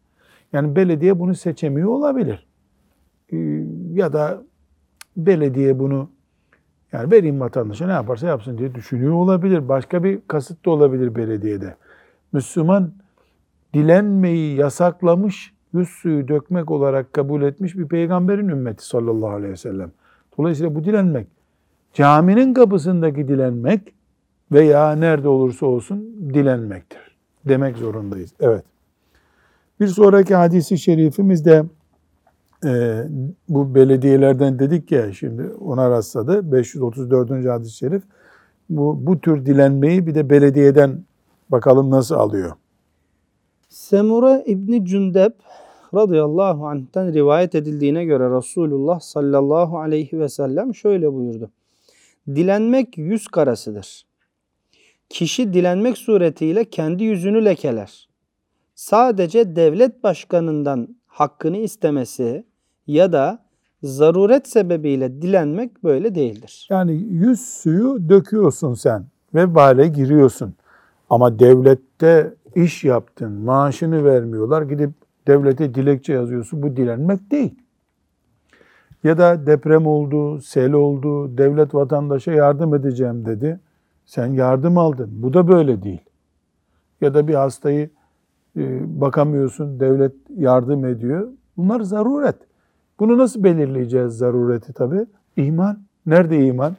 Yani 0.54 0.76
belediye 0.76 1.20
bunu 1.20 1.36
seçemiyor 1.36 1.90
olabilir. 1.90 2.48
Ee, 3.34 3.38
ya 3.94 4.14
da 4.14 4.44
belediye 5.18 5.80
bunu 5.80 6.10
yani 6.96 7.12
vereyim 7.12 7.40
vatandaşa 7.40 7.86
ne 7.86 7.92
yaparsa 7.92 8.28
yapsın 8.28 8.58
diye 8.58 8.76
düşünüyor 8.76 9.14
olabilir. 9.14 9.70
Başka 9.70 10.04
bir 10.04 10.20
kasıt 10.28 10.66
da 10.66 10.70
olabilir 10.70 11.16
belediyede. 11.16 11.76
Müslüman 12.34 12.92
dilenmeyi 13.74 14.58
yasaklamış, 14.58 15.54
yüz 15.74 15.90
suyu 15.90 16.28
dökmek 16.28 16.72
olarak 16.72 17.14
kabul 17.14 17.42
etmiş 17.42 17.78
bir 17.78 17.88
peygamberin 17.88 18.48
ümmeti 18.48 18.86
sallallahu 18.86 19.30
aleyhi 19.30 19.52
ve 19.52 19.58
sellem. 19.58 19.92
Dolayısıyla 20.38 20.76
bu 20.76 20.84
dilenmek, 20.84 21.28
caminin 21.94 22.54
kapısındaki 22.54 23.28
dilenmek 23.28 23.94
veya 24.52 24.92
nerede 24.92 25.28
olursa 25.28 25.66
olsun 25.66 26.30
dilenmektir. 26.34 27.00
Demek 27.46 27.78
zorundayız. 27.78 28.34
Evet. 28.40 28.64
Bir 29.80 29.88
sonraki 29.88 30.36
hadisi 30.36 30.78
şerifimizde 30.78 31.64
e, 32.66 33.04
bu 33.50 33.76
belediyelerden 33.76 34.60
dedik 34.60 34.92
ya 34.92 35.14
şimdi 35.14 35.44
ona 35.62 35.90
rastladı. 35.90 36.52
534. 36.52 37.32
hadis-i 37.32 37.78
şerif. 37.78 38.04
Bu, 38.70 39.06
bu 39.06 39.22
tür 39.22 39.46
dilenmeyi 39.46 40.08
bir 40.08 40.16
de 40.16 40.30
belediyeden 40.30 41.04
bakalım 41.50 41.90
nasıl 41.92 42.16
alıyor. 42.16 42.52
Semura 43.70 44.44
İbni 44.46 44.86
Cündep 44.86 45.34
radıyallahu 45.94 46.68
anh'ten 46.68 47.14
rivayet 47.14 47.56
edildiğine 47.56 48.06
göre 48.06 48.38
Resulullah 48.38 49.00
sallallahu 49.00 49.80
aleyhi 49.80 50.20
ve 50.20 50.30
sellem 50.30 50.76
şöyle 50.76 51.14
buyurdu. 51.14 51.52
Dilenmek 52.28 52.98
yüz 52.98 53.28
karasıdır. 53.28 54.06
Kişi 55.10 55.54
dilenmek 55.54 55.98
suretiyle 55.98 56.66
kendi 56.66 57.04
yüzünü 57.04 57.46
lekeler. 57.46 58.10
Sadece 58.76 59.56
devlet 59.56 60.04
başkanından 60.04 60.96
hakkını 61.08 61.58
istemesi 61.58 62.46
ya 62.88 63.12
da 63.12 63.40
zaruret 63.84 64.48
sebebiyle 64.48 65.22
dilenmek 65.22 65.84
böyle 65.84 66.16
değildir. 66.16 66.68
Yani 66.70 66.94
yüz 66.94 67.42
suyu 67.42 68.10
döküyorsun 68.10 68.74
sen 68.74 69.06
ve 69.36 69.56
vale 69.56 69.88
giriyorsun. 69.88 70.54
Ama 71.10 71.40
devlette 71.40 72.34
iş 72.56 72.84
yaptın, 72.84 73.32
maaşını 73.32 74.06
vermiyorlar. 74.06 74.62
Gidip 74.62 74.92
devlete 75.28 75.76
dilekçe 75.76 76.14
yazıyorsun. 76.14 76.64
Bu 76.64 76.78
dilenmek 76.78 77.32
değil. 77.32 77.56
Ya 79.04 79.18
da 79.18 79.48
deprem 79.48 79.88
oldu, 79.88 80.42
sel 80.42 80.74
oldu, 80.74 81.38
devlet 81.38 81.76
vatandaşa 81.76 82.32
yardım 82.32 82.76
edeceğim 82.76 83.26
dedi. 83.26 83.60
Sen 84.06 84.28
yardım 84.28 84.78
aldın. 84.78 85.10
Bu 85.12 85.34
da 85.34 85.48
böyle 85.48 85.84
değil. 85.84 86.02
Ya 87.02 87.14
da 87.14 87.28
bir 87.28 87.34
hastayı 87.34 87.90
e, 88.58 89.02
bakamıyorsun, 89.02 89.80
devlet 89.80 90.14
yardım 90.38 90.86
ediyor. 90.86 91.28
Bunlar 91.58 91.82
zaruret. 91.82 92.36
Bunu 93.00 93.18
nasıl 93.18 93.44
belirleyeceğiz 93.44 94.18
zarureti 94.18 94.74
tabi? 94.74 95.06
İman. 95.38 95.80
Nerede 96.06 96.46
iman? 96.46 96.76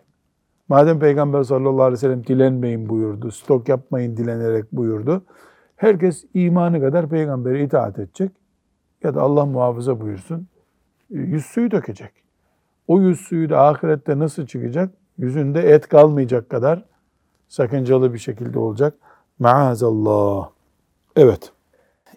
Madem 0.68 0.98
Peygamber 0.98 1.42
sallallahu 1.42 1.83
aleyhi 1.83 1.92
ve 1.92 1.96
sellem 1.96 2.26
dilenmeyin 2.26 2.88
buyurdu, 2.88 3.31
stok 3.31 3.68
yapmayın 3.68 4.16
dilenerek 4.16 4.72
buyurdu. 4.72 5.22
Herkes 5.76 6.24
imanı 6.35 6.81
kadar 6.81 7.09
peygambere 7.09 7.62
itaat 7.62 7.98
edecek 7.98 8.33
ya 9.02 9.14
da 9.14 9.22
Allah 9.22 9.46
muhafaza 9.46 10.00
buyursun 10.00 10.46
e, 11.11 11.18
yüz 11.18 11.46
suyu 11.46 11.70
dökecek. 11.70 12.12
O 12.88 13.00
yüz 13.00 13.20
suyu 13.20 13.50
da 13.50 13.61
ahirette 13.61 14.18
nasıl 14.18 14.46
çıkacak? 14.46 14.94
Yüzünde 15.18 15.61
et 15.61 15.88
kalmayacak 15.88 16.50
kadar 16.50 16.85
sakıncalı 17.48 18.14
bir 18.14 18.18
şekilde 18.18 18.59
olacak. 18.59 18.94
Maazallah. 19.38 20.50
Evet. 21.16 21.52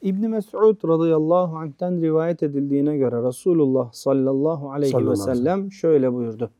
İbn 0.01 0.27
Mes'ud 0.27 0.87
radıyallahu 0.87 1.57
anh'ten 1.57 2.01
rivayet 2.01 2.43
edildiğine 2.43 2.97
göre 2.97 3.27
Resulullah 3.27 3.93
sallallahu 3.93 4.71
aleyhi 4.71 4.91
Sallallahu 4.91 5.11
ve 5.11 5.35
sellem 5.35 5.71
şöyle 5.71 6.13
buyurdu. 6.13 6.51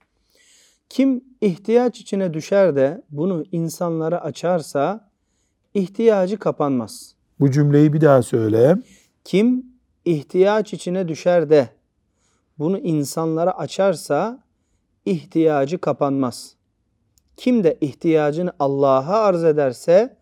Kim 0.89 1.23
ihtiyaç 1.41 1.99
içine 2.01 2.33
düşer 2.33 2.75
de 2.75 3.03
bunu 3.09 3.43
insanlara 3.51 4.21
açarsa 4.21 5.09
ihtiyacı 5.73 6.39
kapanmaz. 6.39 7.15
Bu 7.39 7.51
cümleyi 7.51 7.93
bir 7.93 8.01
daha 8.01 8.21
söyle. 8.21 8.77
Kim 9.23 9.65
ihtiyaç 10.05 10.73
içine 10.73 11.07
düşer 11.07 11.49
de 11.49 11.69
bunu 12.59 12.77
insanlara 12.77 13.51
açarsa 13.51 14.43
ihtiyacı 15.05 15.77
kapanmaz. 15.77 16.55
Kim 17.37 17.63
de 17.63 17.77
ihtiyacını 17.81 18.51
Allah'a 18.59 19.19
arz 19.19 19.43
ederse 19.43 20.17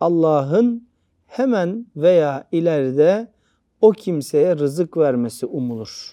Allah'ın 0.00 0.89
hemen 1.30 1.86
veya 1.96 2.44
ileride 2.52 3.28
o 3.80 3.90
kimseye 3.92 4.56
rızık 4.56 4.96
vermesi 4.96 5.46
umulur. 5.46 6.12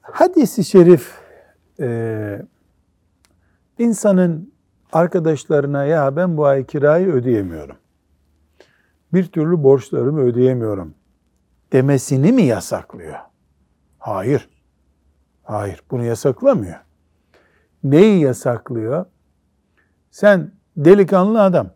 Hadis-i 0.00 0.64
şerif 0.64 1.12
e, 1.80 2.42
insanın 3.78 4.52
arkadaşlarına 4.92 5.84
ya 5.84 6.16
ben 6.16 6.36
bu 6.36 6.46
ay 6.46 6.66
kirayı 6.66 7.06
ödeyemiyorum. 7.06 7.76
Bir 9.12 9.24
türlü 9.24 9.62
borçlarımı 9.62 10.20
ödeyemiyorum 10.20 10.94
demesini 11.72 12.32
mi 12.32 12.42
yasaklıyor? 12.42 13.18
Hayır. 13.98 14.48
Hayır. 15.42 15.82
Bunu 15.90 16.04
yasaklamıyor. 16.04 16.76
Neyi 17.84 18.20
yasaklıyor? 18.20 19.06
Sen 20.10 20.52
delikanlı 20.76 21.42
adam. 21.42 21.70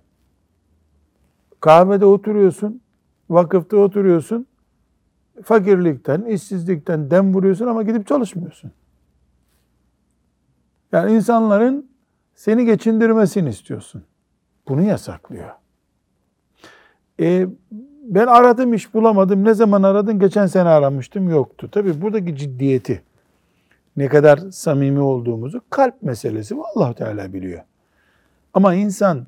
Kahvede 1.63 2.05
oturuyorsun, 2.07 2.81
vakıfta 3.31 3.77
oturuyorsun. 3.77 4.47
Fakirlikten, 5.43 6.23
işsizlikten 6.23 7.11
dem 7.11 7.35
vuruyorsun 7.35 7.67
ama 7.67 7.83
gidip 7.83 8.07
çalışmıyorsun. 8.07 8.73
Yani 10.93 11.13
insanların 11.13 11.91
seni 12.35 12.65
geçindirmesini 12.65 13.49
istiyorsun. 13.49 14.03
Bunu 14.69 14.83
yasaklıyor. 14.83 15.51
E, 17.21 17.47
ben 18.03 18.27
aradım 18.27 18.75
iş 18.75 18.95
bulamadım. 18.95 19.45
Ne 19.45 19.55
zaman 19.55 19.83
aradın? 19.83 20.19
Geçen 20.19 20.47
sene 20.47 20.69
aramıştım. 20.69 21.31
Yoktu. 21.31 21.69
Tabii 21.73 22.03
buradaki 22.03 22.37
ciddiyeti 22.37 23.03
ne 23.97 24.09
kadar 24.09 24.39
samimi 24.39 25.01
olduğumuzu 25.01 25.61
kalp 25.71 26.03
meselesi 26.03 26.57
Allah 26.75 26.95
Teala 26.95 27.33
biliyor. 27.33 27.63
Ama 28.55 28.75
insan 28.75 29.27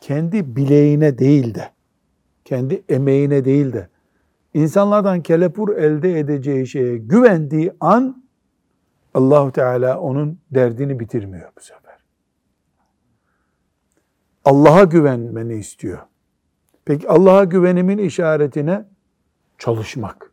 kendi 0.00 0.56
bileğine 0.56 1.18
değil 1.18 1.54
de 1.54 1.70
kendi 2.44 2.84
emeğine 2.88 3.44
değil 3.44 3.72
de 3.72 3.88
insanlardan 4.54 5.22
kelepur 5.22 5.76
elde 5.76 6.18
edeceği 6.18 6.66
şeye 6.66 6.96
güvendiği 6.96 7.72
an 7.80 8.24
Allahu 9.14 9.52
Teala 9.52 10.00
onun 10.00 10.38
derdini 10.50 11.00
bitirmiyor 11.00 11.50
bu 11.58 11.60
sefer. 11.60 11.96
Allah'a 14.44 14.84
güvenmeni 14.84 15.54
istiyor. 15.54 15.98
Peki 16.84 17.08
Allah'a 17.08 17.44
güvenimin 17.44 17.98
işaretine 17.98 18.84
çalışmak. 19.58 20.32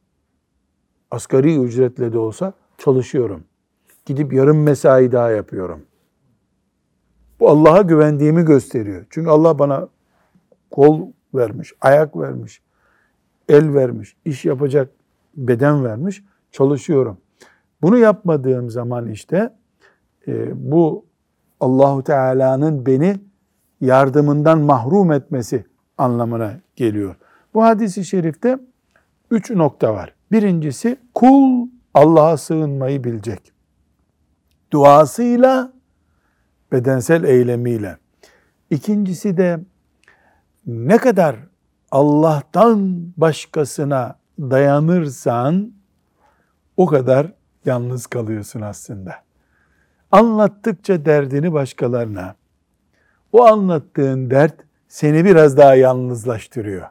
Asgari 1.12 1.58
ücretle 1.58 2.14
de 2.14 2.18
olsa 2.18 2.54
çalışıyorum. 2.78 3.44
Gidip 4.06 4.34
yarım 4.34 4.64
mesai 4.64 5.12
daha 5.12 5.32
yapıyorum. 5.32 5.86
Bu 7.44 7.50
Allah'a 7.50 7.82
güvendiğimi 7.82 8.46
gösteriyor. 8.46 9.06
Çünkü 9.10 9.30
Allah 9.30 9.60
bana 9.60 9.88
kol 10.72 11.02
vermiş, 11.34 11.74
ayak 11.82 12.18
vermiş, 12.18 12.62
el 13.50 13.74
vermiş, 13.74 14.16
iş 14.26 14.46
yapacak 14.46 14.90
beden 15.36 15.86
vermiş. 15.86 16.24
Çalışıyorum. 16.52 17.18
Bunu 17.82 17.98
yapmadığım 17.98 18.70
zaman 18.70 19.08
işte 19.08 19.54
e, 20.28 20.52
bu 20.72 21.06
Allahu 21.60 22.04
Teala'nın 22.04 22.86
beni 22.86 23.20
yardımından 23.82 24.60
mahrum 24.60 25.12
etmesi 25.12 25.66
anlamına 25.98 26.54
geliyor. 26.76 27.16
Bu 27.54 27.64
hadisi 27.64 28.06
şerifte 28.06 28.60
üç 29.32 29.52
nokta 29.52 29.94
var. 29.94 30.16
Birincisi 30.32 30.98
kul 31.14 31.68
Allah'a 31.94 32.38
sığınmayı 32.38 33.04
bilecek. 33.04 33.52
Duasıyla, 34.72 35.73
bedensel 36.74 37.24
eylemiyle. 37.24 37.98
İkincisi 38.70 39.38
de 39.38 39.60
ne 40.68 40.98
kadar 40.98 41.36
Allah'tan 41.92 43.08
başkasına 43.18 44.20
dayanırsan 44.40 45.74
o 46.78 46.86
kadar 46.86 47.34
yalnız 47.66 48.08
kalıyorsun 48.08 48.62
aslında. 48.62 49.16
Anlattıkça 50.12 51.06
derdini 51.06 51.54
başkalarına, 51.54 52.36
o 53.32 53.44
anlattığın 53.44 54.30
dert 54.30 54.56
seni 54.88 55.26
biraz 55.26 55.58
daha 55.58 55.76
yalnızlaştırıyor. 55.76 56.88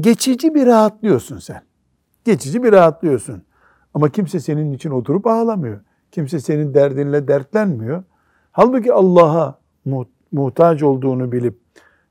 Geçici 0.00 0.54
bir 0.54 0.66
rahatlıyorsun 0.66 1.38
sen. 1.38 1.62
Geçici 2.24 2.62
bir 2.62 2.72
rahatlıyorsun. 2.72 3.42
Ama 3.94 4.08
kimse 4.08 4.40
senin 4.40 4.72
için 4.72 4.90
oturup 4.90 5.26
ağlamıyor. 5.26 5.80
Kimse 6.12 6.40
senin 6.40 6.74
derdinle 6.74 7.28
dertlenmiyor. 7.28 8.04
Halbuki 8.56 8.92
Allah'a 8.92 9.58
muhtaç 10.32 10.82
olduğunu 10.82 11.32
bilip 11.32 11.58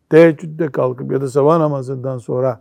teheccüde 0.09 0.71
kalkıp 0.71 1.11
ya 1.11 1.21
da 1.21 1.29
sabah 1.29 1.57
namazından 1.57 2.17
sonra 2.17 2.59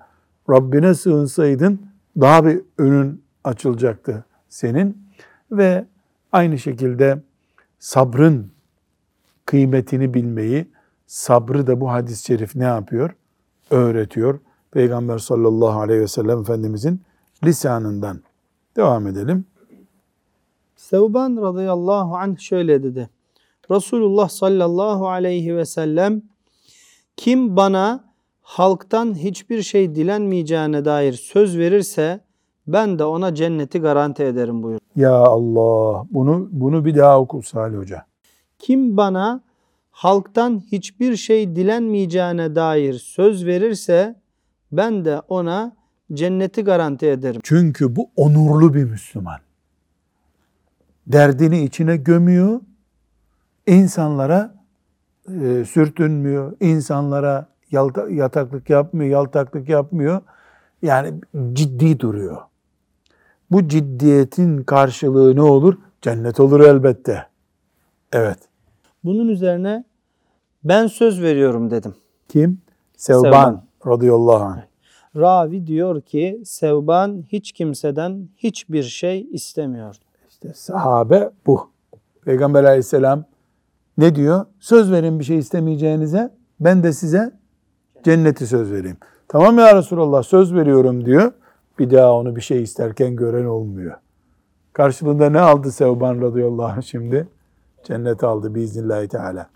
Rabbine 0.50 0.94
sığınsaydın 0.94 1.86
daha 2.20 2.44
bir 2.44 2.60
önün 2.78 3.24
açılacaktı 3.44 4.24
senin 4.48 5.08
ve 5.50 5.86
aynı 6.32 6.58
şekilde 6.58 7.22
sabrın 7.78 8.52
kıymetini 9.46 10.14
bilmeyi, 10.14 10.70
sabrı 11.06 11.66
da 11.66 11.80
bu 11.80 11.90
hadis-i 11.90 12.24
şerif 12.24 12.56
ne 12.56 12.64
yapıyor? 12.64 13.10
Öğretiyor. 13.70 14.38
Peygamber 14.70 15.18
sallallahu 15.18 15.80
aleyhi 15.80 16.00
ve 16.00 16.08
sellem 16.08 16.40
Efendimizin 16.40 17.02
lisanından. 17.44 18.20
Devam 18.76 19.06
edelim. 19.06 19.44
Sevban 20.76 21.36
radıyallahu 21.36 22.16
anh 22.16 22.38
şöyle 22.38 22.82
dedi. 22.82 23.08
Resulullah 23.70 24.29
sallallahu 24.29 25.09
aleyhi 25.09 25.57
ve 25.57 25.64
sellem 25.64 26.22
kim 27.16 27.57
bana 27.57 28.05
halktan 28.42 29.14
hiçbir 29.14 29.62
şey 29.62 29.94
dilenmeyeceğine 29.94 30.85
dair 30.85 31.12
söz 31.12 31.59
verirse 31.59 32.20
ben 32.66 32.98
de 32.98 33.05
ona 33.05 33.35
cenneti 33.35 33.79
garanti 33.79 34.22
ederim 34.22 34.62
buyur. 34.62 34.81
Ya 34.96 35.14
Allah 35.14 36.07
bunu 36.11 36.48
bunu 36.53 36.85
bir 36.85 36.96
daha 36.96 37.20
oku 37.20 37.42
Salih 37.42 37.79
Hoca. 37.79 38.07
Kim 38.59 38.96
bana 38.96 39.40
halktan 39.90 40.62
hiçbir 40.72 41.16
şey 41.16 41.57
dilenmeyeceğine 41.57 42.55
dair 42.55 42.94
söz 42.94 43.46
verirse 43.46 44.20
ben 44.72 45.05
de 45.05 45.20
ona 45.29 45.77
cenneti 46.12 46.62
garanti 46.62 47.07
ederim. 47.07 47.40
Çünkü 47.44 47.96
bu 47.96 48.11
onurlu 48.16 48.74
bir 48.74 48.85
Müslüman. 48.85 49.38
Derdini 51.07 51.64
içine 51.64 51.96
gömüyor, 51.96 52.61
insanlara 53.66 54.55
e, 55.29 55.64
sürtünmüyor, 55.64 56.53
insanlara 56.61 57.46
yalta, 57.70 58.11
yataklık 58.11 58.70
yapmıyor, 58.70 59.11
yaltaklık 59.11 59.68
yapmıyor. 59.68 60.20
Yani 60.83 61.14
ciddi 61.53 62.00
duruyor. 62.00 62.42
Bu 63.50 63.68
ciddiyetin 63.68 64.62
karşılığı 64.62 65.37
ne 65.37 65.42
olur? 65.42 65.74
Cennet 66.03 66.40
olur 66.40 66.61
elbette. 66.61 67.27
Evet. 68.12 68.38
Bunun 69.05 69.29
üzerine 69.29 69.85
ben 70.64 70.87
söz 70.87 71.22
veriyorum 71.22 71.70
dedim. 71.70 71.94
Kim? 72.29 72.61
Sevban, 72.96 73.22
Sevban. 73.22 73.64
radıyallahu 73.87 74.44
anh. 74.44 74.62
Ravi 75.16 75.66
diyor 75.66 76.00
ki 76.00 76.40
Sevban 76.44 77.24
hiç 77.29 77.53
kimseden 77.53 78.29
hiçbir 78.37 78.83
şey 78.83 79.29
istemiyor. 79.33 79.96
İşte 80.29 80.55
sahabe 80.55 81.31
bu. 81.46 81.70
Peygamber 82.24 82.64
aleyhisselam 82.64 83.24
ne 83.98 84.14
diyor? 84.14 84.46
Söz 84.61 84.92
verin 84.92 85.18
bir 85.18 85.24
şey 85.24 85.38
istemeyeceğinize 85.38 86.30
ben 86.61 86.83
de 86.83 86.92
size 86.92 87.33
cenneti 88.04 88.46
söz 88.46 88.72
vereyim. 88.72 88.96
Tamam 89.28 89.59
ya 89.59 89.76
Resulallah 89.76 90.22
söz 90.22 90.54
veriyorum 90.54 91.04
diyor. 91.04 91.33
Bir 91.78 91.90
daha 91.90 92.12
onu 92.12 92.37
bir 92.37 92.40
şey 92.40 92.62
isterken 92.62 93.16
gören 93.16 93.44
olmuyor. 93.44 93.96
Karşılığında 94.72 95.30
ne 95.30 95.40
aldı 95.40 95.72
Sevban 95.72 96.20
radıyallahu 96.20 96.66
anh 96.66 96.83
şimdi? 96.83 97.28
Cennet 97.85 98.24
aldı 98.24 98.54
biiznillahü 98.54 99.09
teala. 99.09 99.50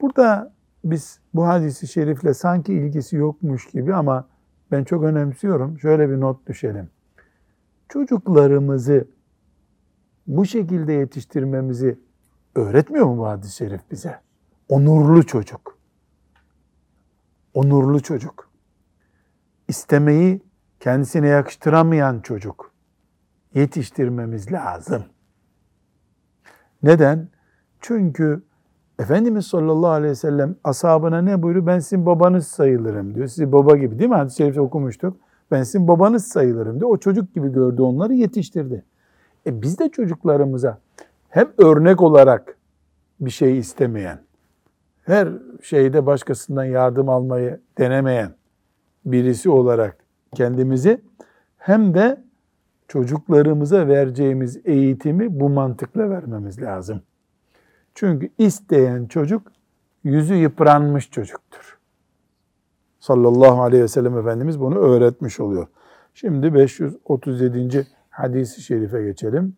Burada 0.00 0.52
biz 0.84 1.18
bu 1.34 1.46
hadisi 1.46 1.88
şerifle 1.88 2.34
sanki 2.34 2.72
ilgisi 2.72 3.16
yokmuş 3.16 3.66
gibi 3.66 3.94
ama 3.94 4.26
ben 4.70 4.84
çok 4.84 5.04
önemsiyorum. 5.04 5.78
Şöyle 5.78 6.10
bir 6.10 6.20
not 6.20 6.46
düşelim. 6.46 6.88
Çocuklarımızı 7.88 9.08
bu 10.26 10.46
şekilde 10.46 10.92
yetiştirmemizi 10.92 11.98
öğretmiyor 12.54 13.06
mu 13.06 13.18
bu 13.18 13.26
hadis-i 13.26 13.56
şerif 13.56 13.80
bize? 13.90 14.20
Onurlu 14.68 15.26
çocuk. 15.26 15.78
Onurlu 17.54 18.02
çocuk. 18.02 18.50
İstemeyi 19.68 20.42
kendisine 20.80 21.28
yakıştıramayan 21.28 22.20
çocuk. 22.20 22.72
Yetiştirmemiz 23.54 24.52
lazım. 24.52 25.04
Neden? 26.82 27.28
Çünkü 27.80 28.42
Efendimiz 28.98 29.46
sallallahu 29.46 29.90
aleyhi 29.90 30.10
ve 30.10 30.14
sellem 30.14 30.56
ashabına 30.64 31.22
ne 31.22 31.42
buyuruyor? 31.42 31.66
Ben 31.66 31.78
sizin 31.78 32.06
babanız 32.06 32.46
sayılırım 32.46 33.14
diyor. 33.14 33.26
Sizi 33.26 33.52
baba 33.52 33.76
gibi 33.76 33.98
değil 33.98 34.10
mi? 34.10 34.16
Hadis-i 34.16 34.36
şerifte 34.36 34.60
okumuştuk. 34.60 35.16
Ben 35.50 35.62
sizin 35.62 35.88
babanız 35.88 36.26
sayılırım 36.26 36.80
diyor. 36.80 36.90
O 36.90 36.96
çocuk 36.96 37.34
gibi 37.34 37.52
gördü 37.52 37.82
onları 37.82 38.14
yetiştirdi. 38.14 38.84
E 39.46 39.62
biz 39.62 39.78
de 39.78 39.88
çocuklarımıza 39.88 40.78
hem 41.34 41.52
örnek 41.58 42.02
olarak 42.02 42.56
bir 43.20 43.30
şey 43.30 43.58
istemeyen, 43.58 44.20
her 45.02 45.28
şeyde 45.62 46.06
başkasından 46.06 46.64
yardım 46.64 47.08
almayı 47.08 47.60
denemeyen 47.78 48.34
birisi 49.04 49.50
olarak 49.50 49.96
kendimizi 50.34 51.00
hem 51.56 51.94
de 51.94 52.24
çocuklarımıza 52.88 53.88
vereceğimiz 53.88 54.60
eğitimi 54.64 55.40
bu 55.40 55.48
mantıkla 55.48 56.10
vermemiz 56.10 56.62
lazım. 56.62 57.02
Çünkü 57.94 58.30
isteyen 58.38 59.06
çocuk 59.06 59.52
yüzü 60.04 60.34
yıpranmış 60.34 61.10
çocuktur. 61.10 61.78
Sallallahu 63.00 63.62
aleyhi 63.62 63.82
ve 63.82 63.88
sellem 63.88 64.18
Efendimiz 64.18 64.60
bunu 64.60 64.78
öğretmiş 64.78 65.40
oluyor. 65.40 65.66
Şimdi 66.14 66.54
537. 66.54 67.86
hadisi 68.10 68.62
şerife 68.62 69.02
geçelim. 69.02 69.56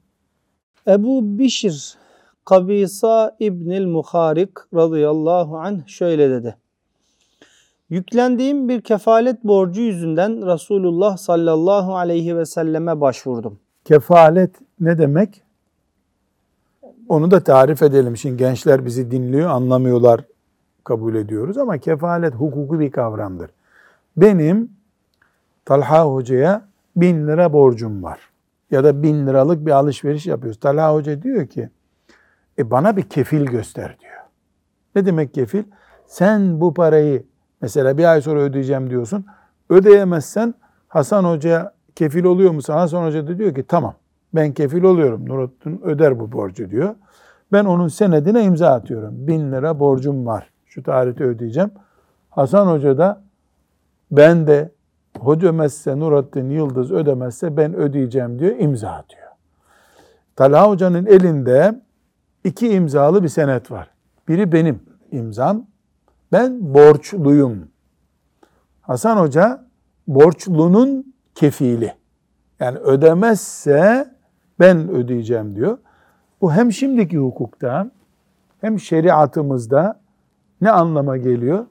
Ebu 0.88 1.38
Bişir 1.38 1.94
Kabisa 2.44 3.36
İbnil 3.40 3.86
Muharik 3.86 4.50
radıyallahu 4.74 5.58
anh 5.58 5.86
şöyle 5.86 6.30
dedi. 6.30 6.56
Yüklendiğim 7.90 8.68
bir 8.68 8.80
kefalet 8.80 9.44
borcu 9.44 9.80
yüzünden 9.80 10.46
Resulullah 10.54 11.16
sallallahu 11.16 11.96
aleyhi 11.96 12.36
ve 12.36 12.46
selleme 12.46 13.00
başvurdum. 13.00 13.58
Kefalet 13.84 14.50
ne 14.80 14.98
demek? 14.98 15.42
onu 17.08 17.30
da 17.30 17.40
tarif 17.40 17.82
edelim. 17.82 18.16
Şimdi 18.16 18.36
gençler 18.36 18.84
bizi 18.84 19.10
dinliyor, 19.10 19.50
anlamıyorlar, 19.50 20.20
kabul 20.84 21.14
ediyoruz 21.14 21.58
ama 21.58 21.78
kefalet 21.78 22.34
hukuku 22.34 22.80
bir 22.80 22.90
kavramdır. 22.90 23.50
Benim 24.16 24.70
Talha 25.64 26.04
Hoca'ya 26.04 26.62
bin 26.96 27.26
lira 27.26 27.52
borcum 27.52 28.02
var. 28.02 28.18
Ya 28.70 28.84
da 28.84 29.02
bin 29.02 29.26
liralık 29.26 29.66
bir 29.66 29.70
alışveriş 29.70 30.26
yapıyoruz. 30.26 30.60
Talha 30.60 30.94
Hoca 30.94 31.22
diyor 31.22 31.46
ki, 31.46 31.70
e 32.58 32.70
bana 32.70 32.96
bir 32.96 33.02
kefil 33.02 33.46
göster 33.46 33.96
diyor. 34.00 34.12
Ne 34.94 35.06
demek 35.06 35.34
kefil? 35.34 35.64
Sen 36.06 36.60
bu 36.60 36.74
parayı 36.74 37.24
mesela 37.62 37.98
bir 37.98 38.12
ay 38.12 38.20
sonra 38.20 38.40
ödeyeceğim 38.40 38.90
diyorsun. 38.90 39.26
Ödeyemezsen 39.70 40.54
Hasan 40.88 41.24
Hoca'ya 41.24 41.72
kefil 41.94 42.24
oluyor 42.24 42.50
musun? 42.50 42.72
Hasan 42.72 43.06
Hoca 43.06 43.26
da 43.26 43.38
diyor 43.38 43.54
ki 43.54 43.64
tamam 43.68 43.94
ben 44.34 44.52
kefil 44.52 44.82
oluyorum. 44.82 45.28
Nurattin 45.28 45.80
öder 45.84 46.20
bu 46.20 46.32
borcu 46.32 46.70
diyor. 46.70 46.94
Ben 47.52 47.64
onun 47.64 47.88
senedine 47.88 48.44
imza 48.44 48.70
atıyorum. 48.70 49.26
Bin 49.26 49.52
lira 49.52 49.80
borcum 49.80 50.26
var. 50.26 50.50
Şu 50.66 50.82
tarihte 50.82 51.24
ödeyeceğim. 51.24 51.70
Hasan 52.30 52.66
Hoca 52.66 52.98
da 52.98 53.22
ben 54.10 54.46
de 54.46 54.56
hoca 54.56 54.75
ödemezse 55.26 55.98
Nurattin 55.98 56.50
Yıldız 56.50 56.92
ödemezse 56.92 57.56
ben 57.56 57.74
ödeyeceğim 57.74 58.38
diyor. 58.38 58.56
imza 58.58 58.90
atıyor. 58.90 59.26
Talha 60.36 60.68
Hoca'nın 60.70 61.06
elinde 61.06 61.80
iki 62.44 62.68
imzalı 62.68 63.22
bir 63.22 63.28
senet 63.28 63.70
var. 63.70 63.90
Biri 64.28 64.52
benim 64.52 64.80
imzam. 65.12 65.66
Ben 66.32 66.74
borçluyum. 66.74 67.68
Hasan 68.80 69.16
Hoca 69.16 69.64
borçlunun 70.08 71.14
kefili. 71.34 71.94
Yani 72.60 72.78
ödemezse 72.78 74.10
ben 74.60 74.88
ödeyeceğim 74.88 75.56
diyor. 75.56 75.78
Bu 76.40 76.52
hem 76.52 76.72
şimdiki 76.72 77.18
hukukta 77.18 77.90
hem 78.60 78.80
şeriatımızda 78.80 80.00
ne 80.60 80.70
anlama 80.70 81.16
geliyor? 81.16 81.66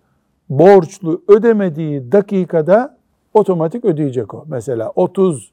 Borçlu 0.49 1.23
ödemediği 1.27 2.11
dakikada 2.11 2.94
otomatik 3.35 3.85
ödeyecek 3.85 4.33
o. 4.33 4.45
Mesela 4.47 4.91
30 4.95 5.51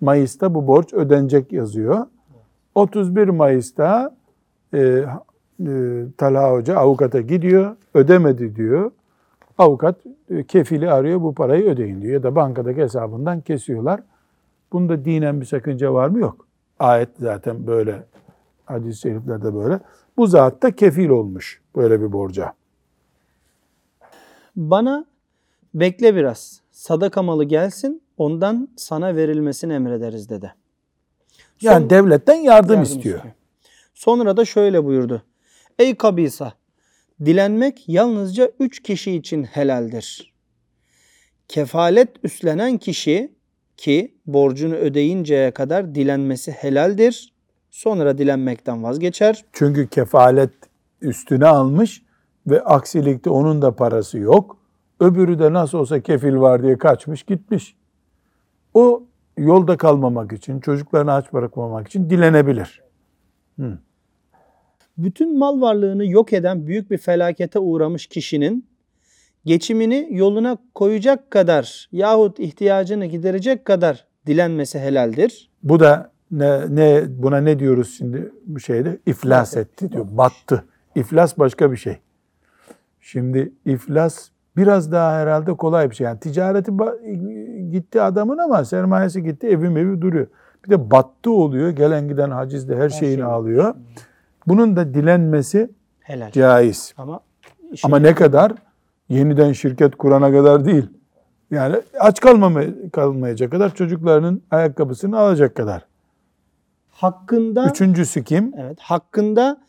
Mayıs'ta 0.00 0.54
bu 0.54 0.66
borç 0.66 0.92
ödenecek 0.92 1.52
yazıyor. 1.52 2.06
31 2.74 3.28
Mayıs'ta 3.28 4.16
e, 4.74 4.78
e, 4.78 5.04
Talha 6.18 6.52
Hoca 6.52 6.76
avukata 6.76 7.20
gidiyor, 7.20 7.76
ödemedi 7.94 8.56
diyor. 8.56 8.90
Avukat 9.58 9.96
e, 10.30 10.44
kefili 10.44 10.90
arıyor, 10.90 11.22
bu 11.22 11.34
parayı 11.34 11.64
ödeyin 11.64 12.02
diyor. 12.02 12.12
Ya 12.12 12.22
da 12.22 12.34
bankadaki 12.34 12.80
hesabından 12.80 13.40
kesiyorlar. 13.40 14.00
Bunda 14.72 15.04
dinen 15.04 15.40
bir 15.40 15.46
sakınca 15.46 15.94
var 15.94 16.08
mı? 16.08 16.18
Yok. 16.18 16.46
Ayet 16.78 17.08
zaten 17.18 17.66
böyle, 17.66 18.02
hadis-i 18.64 19.00
şeriflerde 19.00 19.54
böyle. 19.54 19.80
Bu 20.16 20.26
zat 20.26 20.62
da 20.62 20.70
kefil 20.70 21.08
olmuş 21.08 21.60
böyle 21.76 22.00
bir 22.00 22.12
borca. 22.12 22.52
Bana 24.56 25.04
bekle 25.74 26.14
biraz. 26.14 26.61
Sadaka 26.82 27.22
malı 27.22 27.44
gelsin. 27.44 28.02
Ondan 28.16 28.68
sana 28.76 29.16
verilmesini 29.16 29.72
emrederiz 29.72 30.28
dedi. 30.28 30.54
Yani 31.60 31.80
Son- 31.80 31.90
devletten 31.90 32.34
yardım, 32.34 32.76
yardım 32.76 32.82
istiyor. 32.82 33.20
Sonra 33.94 34.36
da 34.36 34.44
şöyle 34.44 34.84
buyurdu. 34.84 35.22
Ey 35.78 35.94
kabisa! 35.94 36.52
Dilenmek 37.24 37.88
yalnızca 37.88 38.50
üç 38.60 38.82
kişi 38.82 39.12
için 39.12 39.44
helaldir. 39.44 40.32
Kefalet 41.48 42.08
üstlenen 42.22 42.78
kişi 42.78 43.32
ki 43.76 44.14
borcunu 44.26 44.74
ödeyinceye 44.74 45.50
kadar 45.50 45.94
dilenmesi 45.94 46.52
helaldir. 46.52 47.32
Sonra 47.70 48.18
dilenmekten 48.18 48.82
vazgeçer. 48.82 49.44
Çünkü 49.52 49.88
kefalet 49.88 50.52
üstüne 51.00 51.46
almış 51.46 52.02
ve 52.46 52.60
aksilikte 52.62 53.30
onun 53.30 53.62
da 53.62 53.76
parası 53.76 54.18
yok. 54.18 54.61
Öbürü 55.02 55.38
de 55.38 55.52
nasıl 55.52 55.78
olsa 55.78 56.00
kefil 56.00 56.36
var 56.36 56.62
diye 56.62 56.78
kaçmış 56.78 57.22
gitmiş. 57.22 57.76
O 58.74 59.02
yolda 59.38 59.76
kalmamak 59.76 60.32
için, 60.32 60.60
çocuklarını 60.60 61.12
aç 61.12 61.32
bırakmamak 61.32 61.86
için 61.88 62.10
dilenebilir. 62.10 62.82
Bütün 64.98 65.38
mal 65.38 65.60
varlığını 65.60 66.06
yok 66.06 66.32
eden 66.32 66.66
büyük 66.66 66.90
bir 66.90 66.98
felakete 66.98 67.58
uğramış 67.58 68.06
kişinin 68.06 68.66
geçimini 69.44 70.08
yoluna 70.10 70.58
koyacak 70.74 71.30
kadar 71.30 71.88
yahut 71.92 72.40
ihtiyacını 72.40 73.06
giderecek 73.06 73.64
kadar 73.64 74.06
dilenmesi 74.26 74.78
helaldir. 74.78 75.50
Bu 75.62 75.80
da 75.80 76.12
ne, 76.30 76.76
ne 76.76 77.04
buna 77.08 77.40
ne 77.40 77.58
diyoruz 77.58 77.94
şimdi 77.98 78.32
bu 78.46 78.60
şeyde? 78.60 78.98
İflas 79.06 79.56
etti 79.56 79.92
diyor. 79.92 80.06
Battı. 80.10 80.64
İflas 80.94 81.38
başka 81.38 81.72
bir 81.72 81.76
şey. 81.76 81.98
Şimdi 83.00 83.52
iflas 83.66 84.31
biraz 84.56 84.92
daha 84.92 85.12
herhalde 85.18 85.54
kolay 85.54 85.90
bir 85.90 85.94
şey. 85.94 86.04
Yani 86.04 86.20
ticareti 86.20 86.72
gitti 87.70 88.00
adamın 88.02 88.38
ama 88.38 88.64
sermayesi 88.64 89.22
gitti, 89.22 89.46
evi 89.46 89.66
evi 89.80 90.00
duruyor. 90.00 90.26
Bir 90.64 90.70
de 90.70 90.90
battı 90.90 91.30
oluyor. 91.30 91.70
Gelen 91.70 92.08
giden 92.08 92.30
hacizde 92.30 92.76
her 92.76 92.88
şeyini 92.88 93.14
şeyi. 93.14 93.24
alıyor. 93.24 93.74
Bunun 94.46 94.76
da 94.76 94.94
dilenmesi 94.94 95.70
Helal. 96.00 96.30
caiz. 96.30 96.94
Ama 96.98 97.20
işin- 97.72 97.88
Ama 97.88 97.98
ne 97.98 98.14
kadar? 98.14 98.52
Yeniden 99.08 99.52
şirket 99.52 99.96
kurana 99.96 100.32
kadar 100.32 100.64
değil. 100.64 100.86
Yani 101.50 101.76
aç 102.00 102.20
kalmamaya, 102.20 102.68
kalmayacak 102.92 103.50
kadar 103.50 103.74
çocuklarının 103.74 104.42
ayakkabısını 104.50 105.18
alacak 105.18 105.54
kadar. 105.54 105.86
hakkında 106.90 107.66
Üçüncüsü 107.70 108.24
kim? 108.24 108.52
evet 108.58 108.80
hakkında 108.80 109.60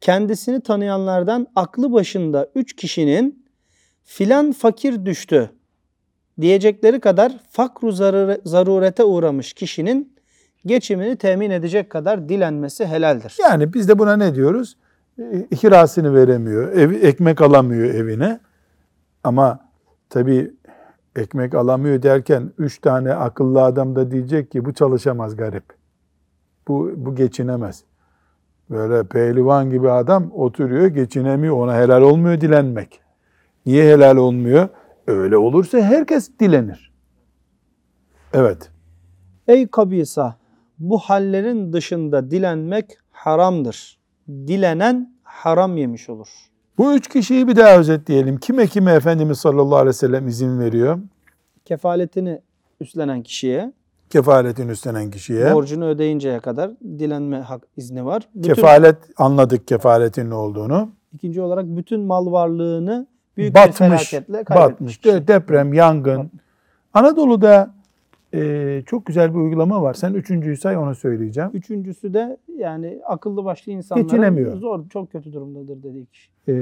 kendisini 0.00 0.60
tanıyanlardan 0.60 1.46
aklı 1.56 1.92
başında 1.92 2.48
üç 2.54 2.76
kişinin 2.76 3.44
filan 4.08 4.52
fakir 4.52 5.04
düştü 5.06 5.50
diyecekleri 6.40 7.00
kadar 7.00 7.40
fakru 7.50 7.88
zarure- 7.88 8.40
zarurete 8.44 9.04
uğramış 9.04 9.52
kişinin 9.52 10.16
geçimini 10.66 11.16
temin 11.16 11.50
edecek 11.50 11.90
kadar 11.90 12.28
dilenmesi 12.28 12.86
helaldir. 12.86 13.36
Yani 13.42 13.74
biz 13.74 13.88
de 13.88 13.98
buna 13.98 14.16
ne 14.16 14.34
diyoruz? 14.34 14.76
E, 15.50 15.56
Kirasını 15.56 16.14
veremiyor, 16.14 16.72
ev, 16.72 16.90
ekmek 16.90 17.40
alamıyor 17.40 17.94
evine. 17.94 18.40
Ama 19.24 19.60
tabii 20.10 20.50
ekmek 21.16 21.54
alamıyor 21.54 22.02
derken 22.02 22.52
üç 22.58 22.78
tane 22.78 23.14
akıllı 23.14 23.62
adam 23.62 23.96
da 23.96 24.10
diyecek 24.10 24.50
ki 24.50 24.64
bu 24.64 24.74
çalışamaz 24.74 25.36
garip. 25.36 25.64
Bu, 26.68 26.92
bu 26.96 27.14
geçinemez. 27.14 27.84
Böyle 28.70 29.04
pehlivan 29.04 29.70
gibi 29.70 29.90
adam 29.90 30.30
oturuyor 30.32 30.86
geçinemiyor 30.86 31.56
ona 31.56 31.76
helal 31.76 32.02
olmuyor 32.02 32.40
dilenmek. 32.40 33.07
Niye 33.66 33.92
helal 33.94 34.16
olmuyor? 34.16 34.68
Öyle 35.06 35.36
olursa 35.36 35.78
herkes 35.78 36.30
dilenir. 36.40 36.92
Evet. 38.32 38.70
Ey 39.48 39.66
kabisa 39.68 40.36
bu 40.78 40.98
hallerin 40.98 41.72
dışında 41.72 42.30
dilenmek 42.30 42.90
haramdır. 43.10 43.98
Dilenen 44.28 45.14
haram 45.22 45.76
yemiş 45.76 46.08
olur. 46.08 46.28
Bu 46.78 46.94
üç 46.94 47.08
kişiyi 47.08 47.48
bir 47.48 47.56
daha 47.56 47.76
özetleyelim. 47.78 48.36
Kime 48.36 48.66
kime 48.66 48.92
Efendimiz 48.92 49.38
sallallahu 49.38 49.76
aleyhi 49.76 49.88
ve 49.88 49.92
sellem 49.92 50.28
izin 50.28 50.60
veriyor? 50.60 50.98
Kefaletini 51.64 52.40
üstlenen 52.80 53.22
kişiye 53.22 53.72
Kefaletin 54.10 54.68
üstlenen 54.68 55.10
kişiye. 55.10 55.54
borcunu 55.54 55.84
ödeyinceye 55.86 56.40
kadar 56.40 56.70
dilenme 56.80 57.38
hak 57.40 57.62
izni 57.76 58.04
var. 58.04 58.28
Bütün, 58.34 58.54
Kefalet 58.54 58.96
anladık 59.16 59.68
kefaletin 59.68 60.30
ne 60.30 60.34
olduğunu. 60.34 60.88
ikinci 61.12 61.40
olarak 61.42 61.64
bütün 61.66 62.00
mal 62.00 62.32
varlığını 62.32 63.06
büyük 63.38 63.54
bir 63.54 63.60
batmış, 63.60 63.78
felaketle 63.78 64.44
kaybetmiş. 64.44 65.04
batmış. 65.04 65.04
De- 65.04 65.28
Deprem, 65.28 65.72
yangın. 65.72 66.30
Anadolu'da 66.94 67.74
e, 68.34 68.82
çok 68.86 69.06
güzel 69.06 69.34
bir 69.34 69.38
uygulama 69.38 69.82
var. 69.82 69.94
Sen 69.94 70.14
üçüncüyü 70.14 70.56
say 70.56 70.76
onu 70.76 70.94
söyleyeceğim. 70.94 71.50
Üçüncüsü 71.54 72.14
de 72.14 72.36
yani 72.56 73.00
akıllı 73.06 73.44
başlı 73.44 73.72
insanların 73.72 74.08
zor, 74.56 74.88
çok 74.88 75.12
kötü 75.12 75.32
durumdadır 75.32 75.82
dediği 75.82 76.06
kişi. 76.06 76.30
E, 76.48 76.54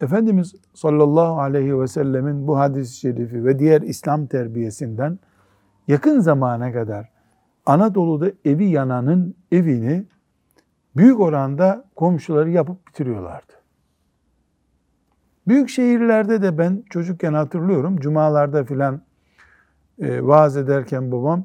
Efendimiz 0.00 0.54
sallallahu 0.74 1.40
aleyhi 1.40 1.80
ve 1.80 1.86
sellemin 1.86 2.46
bu 2.46 2.58
hadis-i 2.58 2.96
şerifi 2.96 3.44
ve 3.44 3.58
diğer 3.58 3.82
İslam 3.82 4.26
terbiyesinden 4.26 5.18
yakın 5.88 6.20
zamana 6.20 6.72
kadar 6.72 7.08
Anadolu'da 7.66 8.32
evi 8.44 8.64
yananın 8.64 9.34
evini 9.52 10.04
büyük 10.96 11.20
oranda 11.20 11.84
komşuları 11.96 12.50
yapıp 12.50 12.86
bitiriyorlardı. 12.88 13.52
Büyük 15.48 15.68
şehirlerde 15.68 16.42
de 16.42 16.58
ben 16.58 16.82
çocukken 16.90 17.32
hatırlıyorum. 17.32 17.96
Cumalarda 17.96 18.64
filan 18.64 19.00
e, 20.00 20.26
vaaz 20.26 20.56
ederken 20.56 21.12
babam 21.12 21.44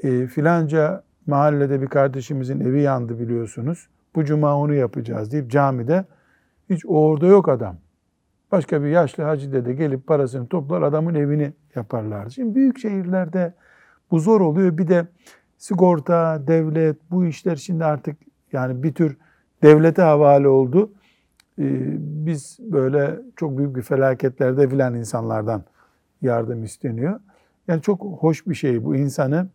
e, 0.00 0.26
filanca 0.26 1.02
mahallede 1.26 1.82
bir 1.82 1.86
kardeşimizin 1.86 2.60
evi 2.60 2.82
yandı 2.82 3.18
biliyorsunuz. 3.18 3.88
Bu 4.14 4.24
cuma 4.24 4.56
onu 4.56 4.74
yapacağız 4.74 5.32
deyip 5.32 5.50
camide 5.50 6.04
hiç 6.70 6.86
orada 6.86 7.26
yok 7.26 7.48
adam. 7.48 7.76
Başka 8.52 8.82
bir 8.82 8.88
yaşlı 8.88 9.22
hacı 9.22 9.52
dede 9.52 9.72
gelip 9.72 10.06
parasını 10.06 10.46
toplar 10.46 10.82
adamın 10.82 11.14
evini 11.14 11.52
yaparlardı. 11.74 12.30
Şimdi 12.30 12.54
büyük 12.54 12.78
şehirlerde 12.78 13.54
bu 14.10 14.18
zor 14.18 14.40
oluyor. 14.40 14.78
Bir 14.78 14.88
de 14.88 15.06
sigorta, 15.58 16.46
devlet 16.46 16.96
bu 17.10 17.26
işler 17.26 17.56
şimdi 17.56 17.84
artık 17.84 18.16
yani 18.52 18.82
bir 18.82 18.94
tür 18.94 19.16
devlete 19.62 20.02
havale 20.02 20.48
oldu. 20.48 20.92
Ee, 21.58 21.96
biz 21.98 22.58
böyle 22.60 23.20
çok 23.36 23.58
büyük 23.58 23.76
bir 23.76 23.82
felaketlerde 23.82 24.68
filan 24.68 24.94
insanlardan 24.94 25.64
yardım 26.22 26.64
isteniyor. 26.64 27.20
Yani 27.68 27.82
çok 27.82 28.00
hoş 28.02 28.46
bir 28.46 28.54
şey 28.54 28.84
bu 28.84 28.96
insanı. 28.96 29.48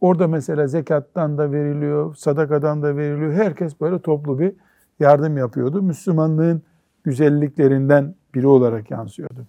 Orada 0.00 0.28
mesela 0.28 0.66
zekattan 0.66 1.38
da 1.38 1.52
veriliyor, 1.52 2.14
sadakadan 2.14 2.82
da 2.82 2.96
veriliyor. 2.96 3.32
Herkes 3.32 3.80
böyle 3.80 3.98
toplu 3.98 4.38
bir 4.38 4.52
yardım 5.00 5.36
yapıyordu. 5.36 5.82
Müslümanlığın 5.82 6.62
güzelliklerinden 7.04 8.14
biri 8.34 8.46
olarak 8.46 8.90
yansıyordu. 8.90 9.46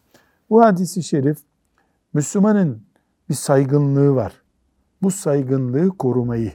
Bu 0.50 0.62
hadisi 0.62 1.04
şerif 1.04 1.38
Müslümanın 2.14 2.82
bir 3.30 3.34
saygınlığı 3.34 4.16
var. 4.16 4.42
Bu 5.02 5.12
saygınlığı 5.12 5.90
korumayı 5.90 6.54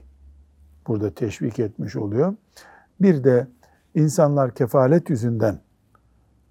burada 0.86 1.10
teşvik 1.10 1.58
etmiş 1.58 1.96
oluyor. 1.96 2.34
Bir 3.00 3.24
de 3.24 3.46
insanlar 3.96 4.54
kefalet 4.54 5.10
yüzünden 5.10 5.60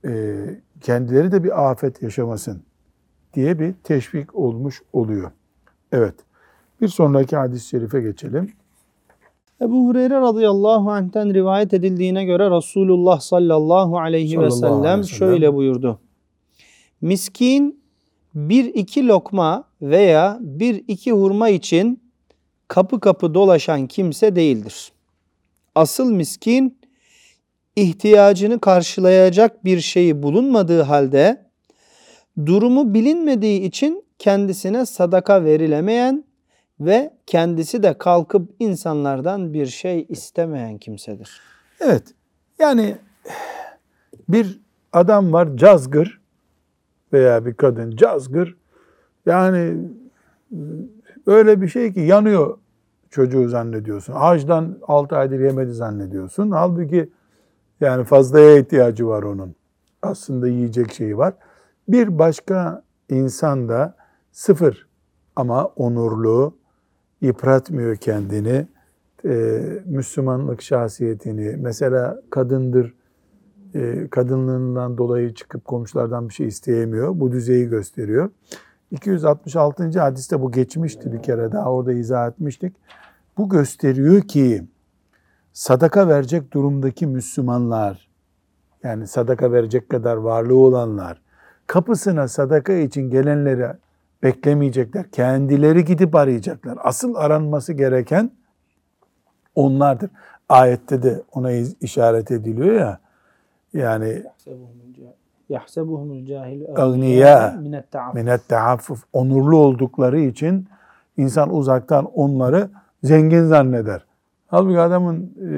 e, 0.06 0.36
kendileri 0.82 1.32
de 1.32 1.44
bir 1.44 1.70
afet 1.72 2.02
yaşamasın 2.02 2.64
diye 3.34 3.60
bir 3.60 3.74
teşvik 3.84 4.36
olmuş 4.36 4.82
oluyor. 4.94 5.32
Evet. 5.92 6.16
Bir 6.82 6.88
sonraki 6.88 7.36
hadis-i 7.36 7.68
şerife 7.68 8.02
geçelim. 8.02 8.54
Ebu 9.62 9.88
Hureyre 9.88 10.22
radıyallahu 10.22 10.92
anh'ten 10.92 11.34
rivayet 11.34 11.74
edildiğine 11.74 12.26
göre 12.26 12.52
Resulullah 12.52 13.20
sallallahu 13.20 14.00
aleyhi 14.00 14.40
ve 14.40 14.52
Sallallahu 14.52 14.84
sellem. 14.84 15.04
şöyle 15.04 15.54
buyurdu. 15.54 16.00
Miskin 17.02 17.80
bir 18.36 18.66
iki 18.66 19.08
lokma 19.08 19.64
veya 19.82 20.38
bir 20.42 20.84
iki 20.88 21.12
hurma 21.12 21.50
için 21.50 22.04
kapı 22.68 23.00
kapı 23.00 23.34
dolaşan 23.34 23.88
kimse 23.88 24.36
değildir. 24.36 24.92
Asıl 25.76 26.12
miskin 26.12 26.78
ihtiyacını 27.76 28.60
karşılayacak 28.60 29.66
bir 29.66 29.80
şeyi 29.80 30.24
bulunmadığı 30.24 30.82
halde 30.82 31.46
durumu 32.46 32.94
bilinmediği 32.94 33.62
için 33.62 34.06
kendisine 34.20 34.86
sadaka 34.86 35.44
verilemeyen 35.44 36.24
ve 36.80 37.14
kendisi 37.26 37.84
de 37.84 37.98
kalkıp 37.98 38.52
insanlardan 38.60 39.54
bir 39.54 39.66
şey 39.66 40.06
istemeyen 40.10 40.78
kimsedir. 40.78 41.42
Evet. 41.80 42.04
Yani 42.60 42.98
bir 44.30 44.62
adam 44.94 45.34
var 45.34 45.58
cazgır 45.58 46.22
veya 47.14 47.46
bir 47.46 47.54
kadın 47.54 47.96
cazgır. 47.96 48.56
Yani 49.26 49.78
öyle 51.28 51.62
bir 51.62 51.68
şey 51.68 51.94
ki 51.94 52.00
yanıyor 52.00 52.58
çocuğu 53.10 53.50
zannediyorsun. 53.50 54.14
Ağaçtan 54.18 54.78
6 54.88 55.16
aydır 55.16 55.40
yemedi 55.40 55.74
zannediyorsun. 55.74 56.52
Halbuki 56.52 57.10
yani 57.82 58.04
fazlaya 58.04 58.58
ihtiyacı 58.58 59.08
var 59.08 59.24
onun. 59.24 59.56
Aslında 60.02 60.48
yiyecek 60.48 60.94
şeyi 60.94 61.18
var. 61.18 61.34
Bir 61.88 62.20
başka 62.20 62.84
insan 63.10 63.70
da 63.70 63.96
sıfır 64.32 64.88
ama 65.36 65.66
onurlu, 65.66 66.58
yıpratmıyor 67.22 67.96
kendini. 67.96 68.68
Ee, 69.26 69.62
Müslümanlık 69.86 70.62
şahsiyetini, 70.62 71.56
mesela 71.58 72.22
kadındır, 72.30 72.94
e, 73.76 74.08
kadınlığından 74.08 74.98
dolayı 74.98 75.34
çıkıp 75.34 75.66
komşulardan 75.66 76.30
bir 76.30 76.34
şey 76.34 76.48
isteyemiyor. 76.48 77.20
Bu 77.20 77.32
düzeyi 77.32 77.70
gösteriyor. 77.70 78.30
266. 78.92 80.00
hadiste 80.00 80.42
bu 80.42 80.52
geçmişti 80.52 81.14
bir 81.14 81.24
kere 81.24 81.52
daha 81.52 81.72
orada 81.72 81.94
izah 81.94 82.28
etmiştik. 82.28 82.76
Bu 83.38 83.50
gösteriyor 83.50 84.22
ki 84.22 84.64
sadaka 85.56 86.08
verecek 86.08 86.54
durumdaki 86.54 87.08
Müslümanlar 87.08 88.08
yani 88.84 89.08
sadaka 89.08 89.52
verecek 89.52 89.90
kadar 89.90 90.16
varlığı 90.16 90.58
olanlar 90.58 91.22
kapısına 91.68 92.28
sadaka 92.28 92.74
için 92.74 93.10
gelenleri 93.10 93.68
beklemeyecekler. 94.24 95.12
Kendileri 95.12 95.86
gidip 95.86 96.16
arayacaklar. 96.16 96.78
Asıl 96.84 97.16
aranması 97.16 97.74
gereken 97.74 98.32
onlardır. 99.56 100.10
Ayette 100.50 101.04
de 101.04 101.22
ona 101.32 101.52
işaret 101.82 102.32
ediliyor 102.32 102.74
ya. 102.74 103.00
Yani 103.74 104.24
Yahsebuhumul 105.50 106.26
cahil 106.26 106.62
Agniya. 106.76 107.58
minet 108.14 108.48
ta'affuf. 108.50 109.04
onurlu 109.14 109.58
oldukları 109.58 110.20
için 110.20 110.68
insan 111.18 111.56
uzaktan 111.56 112.06
onları 112.06 112.70
zengin 113.04 113.46
zanneder. 113.46 114.06
Halbuki 114.56 114.80
adamın 114.80 115.34
e, 115.42 115.56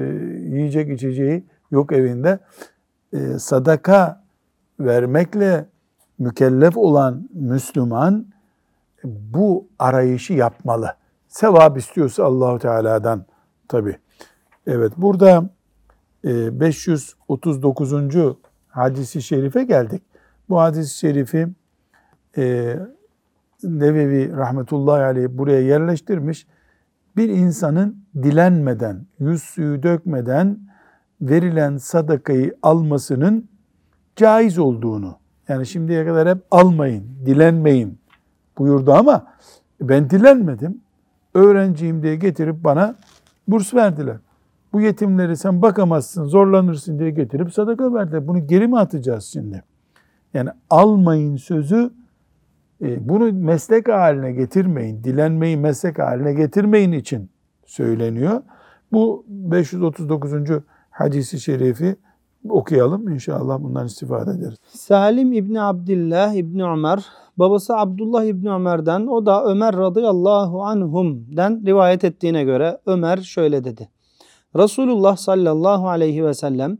yiyecek 0.56 0.90
içeceği 0.90 1.46
yok 1.72 1.92
evinde. 1.92 2.40
E, 3.14 3.40
sadaka 3.40 4.24
vermekle 4.80 5.66
mükellef 6.20 6.78
olan 6.78 7.30
Müslüman 7.34 8.26
bu 9.04 9.68
arayışı 9.80 10.34
yapmalı. 10.34 10.96
Sevap 11.28 11.78
istiyorsa 11.78 12.24
Allahu 12.24 12.60
Teala'dan 12.60 13.26
tabi. 13.68 13.98
Evet 14.68 14.92
burada 14.98 15.50
e, 16.26 16.60
539. 16.60 17.94
hadisi 18.68 19.22
şerife 19.22 19.64
geldik. 19.64 20.04
Bu 20.50 20.60
hadis-i 20.60 20.98
şerifi 20.98 21.48
e, 22.38 22.76
Nevevi 23.64 24.38
rahmetullahi 24.38 25.04
aleyh 25.04 25.28
buraya 25.30 25.62
yerleştirmiş. 25.62 26.48
Bir 27.18 27.30
insanın 27.30 27.98
dilenmeden, 28.24 29.06
yüz 29.20 29.44
suyu 29.44 29.84
dökmeden 29.84 30.60
verilen 31.22 31.78
sadakayı 31.78 32.56
almasının 32.62 33.50
caiz 34.16 34.60
olduğunu, 34.60 35.16
yani 35.48 35.66
şimdiye 35.66 36.06
kadar 36.06 36.30
hep 36.30 36.38
almayın, 36.52 37.04
dilenmeyin 37.26 38.00
buyurdu 38.58 38.94
ama 38.94 39.28
ben 39.82 40.10
dilenmedim. 40.10 40.82
Öğrenciyim 41.34 42.04
diye 42.04 42.16
getirip 42.16 42.64
bana 42.64 42.96
burs 43.48 43.74
verdiler. 43.74 44.18
Bu 44.74 44.82
yetimleri 44.82 45.38
sen 45.38 45.62
bakamazsın, 45.62 46.26
zorlanırsın 46.26 47.00
diye 47.00 47.10
getirip 47.10 47.54
sadaka 47.54 47.94
verdiler. 47.94 48.28
Bunu 48.28 48.48
geri 48.48 48.68
mi 48.68 48.80
atacağız 48.80 49.24
şimdi? 49.24 49.64
Yani 50.34 50.50
almayın 50.70 51.36
sözü 51.36 51.92
bunu 52.82 53.34
meslek 53.34 53.88
haline 53.88 54.32
getirmeyin, 54.32 55.04
dilenmeyi 55.04 55.58
meslek 55.58 56.00
haline 56.00 56.34
getirmeyin 56.34 56.92
için 56.92 57.30
söyleniyor. 57.66 58.42
Bu 58.92 59.26
539. 59.28 60.32
hadisi 60.90 61.40
şerifi 61.40 61.96
okuyalım. 62.50 63.10
İnşallah 63.10 63.64
bundan 63.64 63.86
istifade 63.86 64.32
ederiz. 64.32 64.58
Salim 64.68 65.34
İbni 65.34 65.62
Abdillah 65.62 66.34
İbni 66.34 66.64
Ömer, 66.64 67.06
babası 67.38 67.78
Abdullah 67.78 68.24
İbni 68.24 68.52
Ömer'den, 68.52 69.08
o 69.08 69.26
da 69.26 69.46
Ömer 69.46 69.78
radıyallahu 69.78 70.64
anhum'den 70.64 71.66
rivayet 71.66 72.04
ettiğine 72.04 72.44
göre 72.44 72.78
Ömer 72.86 73.18
şöyle 73.18 73.64
dedi. 73.64 73.90
Resulullah 74.56 75.18
sallallahu 75.18 75.90
aleyhi 75.90 76.26
ve 76.26 76.34
sellem 76.34 76.78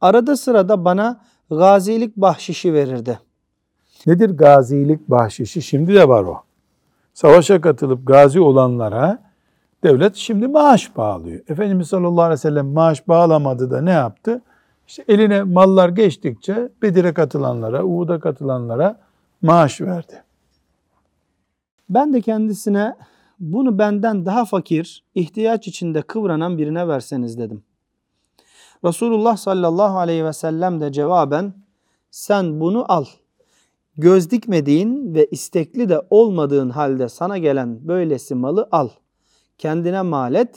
arada 0.00 0.36
sırada 0.36 0.84
bana 0.84 1.20
gazilik 1.50 2.16
bahşişi 2.16 2.74
verirdi. 2.74 3.18
Nedir 4.06 4.30
gazilik 4.30 5.08
bahşişi? 5.08 5.62
Şimdi 5.62 5.94
de 5.94 6.08
var 6.08 6.22
o. 6.22 6.42
Savaşa 7.14 7.60
katılıp 7.60 8.06
gazi 8.06 8.40
olanlara 8.40 9.22
devlet 9.84 10.16
şimdi 10.16 10.48
maaş 10.48 10.96
bağlıyor. 10.96 11.40
Efendimiz 11.48 11.88
sallallahu 11.88 12.22
aleyhi 12.22 12.38
ve 12.38 12.42
sellem 12.42 12.66
maaş 12.66 13.08
bağlamadı 13.08 13.70
da 13.70 13.80
ne 13.80 13.90
yaptı? 13.90 14.42
İşte 14.88 15.04
eline 15.08 15.42
mallar 15.42 15.88
geçtikçe 15.88 16.68
Bedir'e 16.82 17.14
katılanlara, 17.14 17.84
Uhud'a 17.84 18.20
katılanlara 18.20 19.00
maaş 19.42 19.80
verdi. 19.80 20.22
Ben 21.88 22.12
de 22.12 22.20
kendisine 22.20 22.96
bunu 23.40 23.78
benden 23.78 24.26
daha 24.26 24.44
fakir, 24.44 25.04
ihtiyaç 25.14 25.68
içinde 25.68 26.02
kıvranan 26.02 26.58
birine 26.58 26.88
verseniz 26.88 27.38
dedim. 27.38 27.62
Resulullah 28.84 29.36
sallallahu 29.36 29.98
aleyhi 29.98 30.24
ve 30.24 30.32
sellem 30.32 30.80
de 30.80 30.92
cevaben 30.92 31.54
sen 32.10 32.60
bunu 32.60 32.84
al. 32.88 33.04
Göz 33.98 34.30
dikmediğin 34.30 35.14
ve 35.14 35.26
istekli 35.26 35.88
de 35.88 36.00
olmadığın 36.10 36.70
halde 36.70 37.08
sana 37.08 37.38
gelen 37.38 37.88
böylesi 37.88 38.34
malı 38.34 38.68
al. 38.72 38.88
Kendine 39.58 40.02
mal 40.02 40.34
et, 40.34 40.56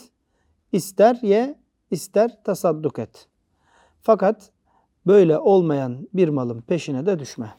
ister 0.72 1.18
ye, 1.22 1.58
ister 1.90 2.42
tasadduk 2.44 2.98
et. 2.98 3.28
Fakat 4.02 4.50
böyle 5.06 5.38
olmayan 5.38 6.08
bir 6.14 6.28
malın 6.28 6.60
peşine 6.60 7.06
de 7.06 7.18
düşme. 7.18 7.54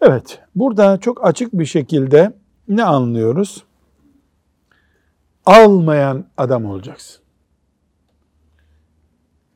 Evet, 0.00 0.40
burada 0.54 0.98
çok 0.98 1.26
açık 1.26 1.52
bir 1.52 1.66
şekilde 1.66 2.32
ne 2.68 2.84
anlıyoruz? 2.84 3.64
Almayan 5.46 6.24
adam 6.36 6.64
olacaksın. 6.64 7.22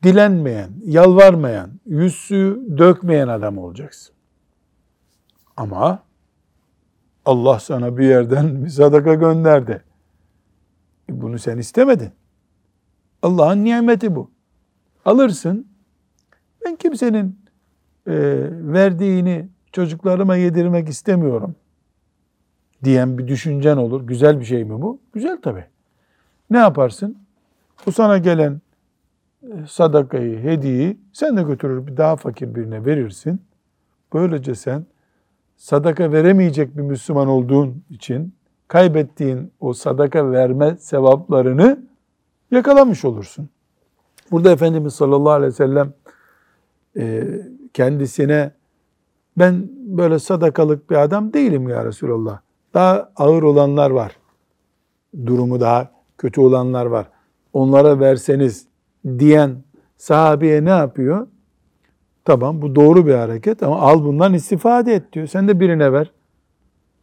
Dilenmeyen, 0.03 0.69
yalvarmayan, 0.85 1.69
yüzü 1.85 2.67
dökmeyen 2.77 3.27
adam 3.27 3.57
olacaksın. 3.57 4.15
Ama 5.57 6.03
Allah 7.25 7.59
sana 7.59 7.97
bir 7.97 8.05
yerden 8.05 8.65
bir 8.65 8.69
sadaka 8.69 9.13
gönderdi. 9.13 9.83
E 11.09 11.21
Bunu 11.21 11.39
sen 11.39 11.57
istemedin. 11.57 12.11
Allah'ın 13.21 13.63
nimeti 13.63 14.15
bu. 14.15 14.31
Alırsın, 15.05 15.67
Ben 16.65 16.75
kimsenin 16.75 17.39
e, 18.07 18.13
verdiğini 18.51 19.49
çocuklarıma 19.71 20.35
yedirmek 20.35 20.89
istemiyorum 20.89 21.55
diyen 22.83 23.17
bir 23.17 23.27
düşüncen 23.27 23.77
olur. 23.77 24.07
Güzel 24.07 24.39
bir 24.39 24.45
şey 24.45 24.63
mi 24.63 24.81
bu? 24.81 24.99
Güzel 25.13 25.41
tabii. 25.41 25.65
Ne 26.49 26.57
yaparsın? 26.57 27.17
Bu 27.85 27.91
sana 27.91 28.17
gelen 28.17 28.61
e, 29.43 29.47
sadakayı, 29.67 30.39
hediyeyi 30.39 30.97
sen 31.13 31.37
de 31.37 31.43
götürür 31.43 31.87
bir 31.87 31.97
daha 31.97 32.15
fakir 32.15 32.55
birine 32.55 32.85
verirsin. 32.85 33.41
Böylece 34.13 34.55
sen 34.55 34.85
sadaka 35.63 36.11
veremeyecek 36.11 36.77
bir 36.77 36.81
Müslüman 36.81 37.27
olduğun 37.27 37.83
için 37.89 38.33
kaybettiğin 38.67 39.51
o 39.59 39.73
sadaka 39.73 40.31
verme 40.31 40.77
sevaplarını 40.77 41.79
yakalamış 42.51 43.05
olursun. 43.05 43.49
Burada 44.31 44.51
Efendimiz 44.51 44.93
sallallahu 44.93 45.31
aleyhi 45.31 45.51
ve 45.51 45.55
sellem 45.55 45.93
e, 46.97 47.23
kendisine 47.73 48.51
ben 49.37 49.69
böyle 49.73 50.19
sadakalık 50.19 50.89
bir 50.89 50.95
adam 50.95 51.33
değilim 51.33 51.69
ya 51.69 51.85
Resulallah. 51.85 52.39
Daha 52.73 53.11
ağır 53.15 53.43
olanlar 53.43 53.91
var. 53.91 54.17
Durumu 55.25 55.59
daha 55.59 55.91
kötü 56.17 56.41
olanlar 56.41 56.85
var. 56.85 57.07
Onlara 57.53 57.99
verseniz 57.99 58.67
diyen 59.19 59.63
sahabeye 59.97 60.65
ne 60.65 60.69
yapıyor? 60.69 61.27
Tamam 62.25 62.61
bu 62.61 62.75
doğru 62.75 63.07
bir 63.07 63.13
hareket 63.13 63.63
ama 63.63 63.79
al 63.79 64.03
bundan 64.03 64.33
istifade 64.33 64.93
et 64.93 65.13
diyor. 65.13 65.27
Sen 65.27 65.47
de 65.47 65.59
birine 65.59 65.91
ver. 65.91 66.11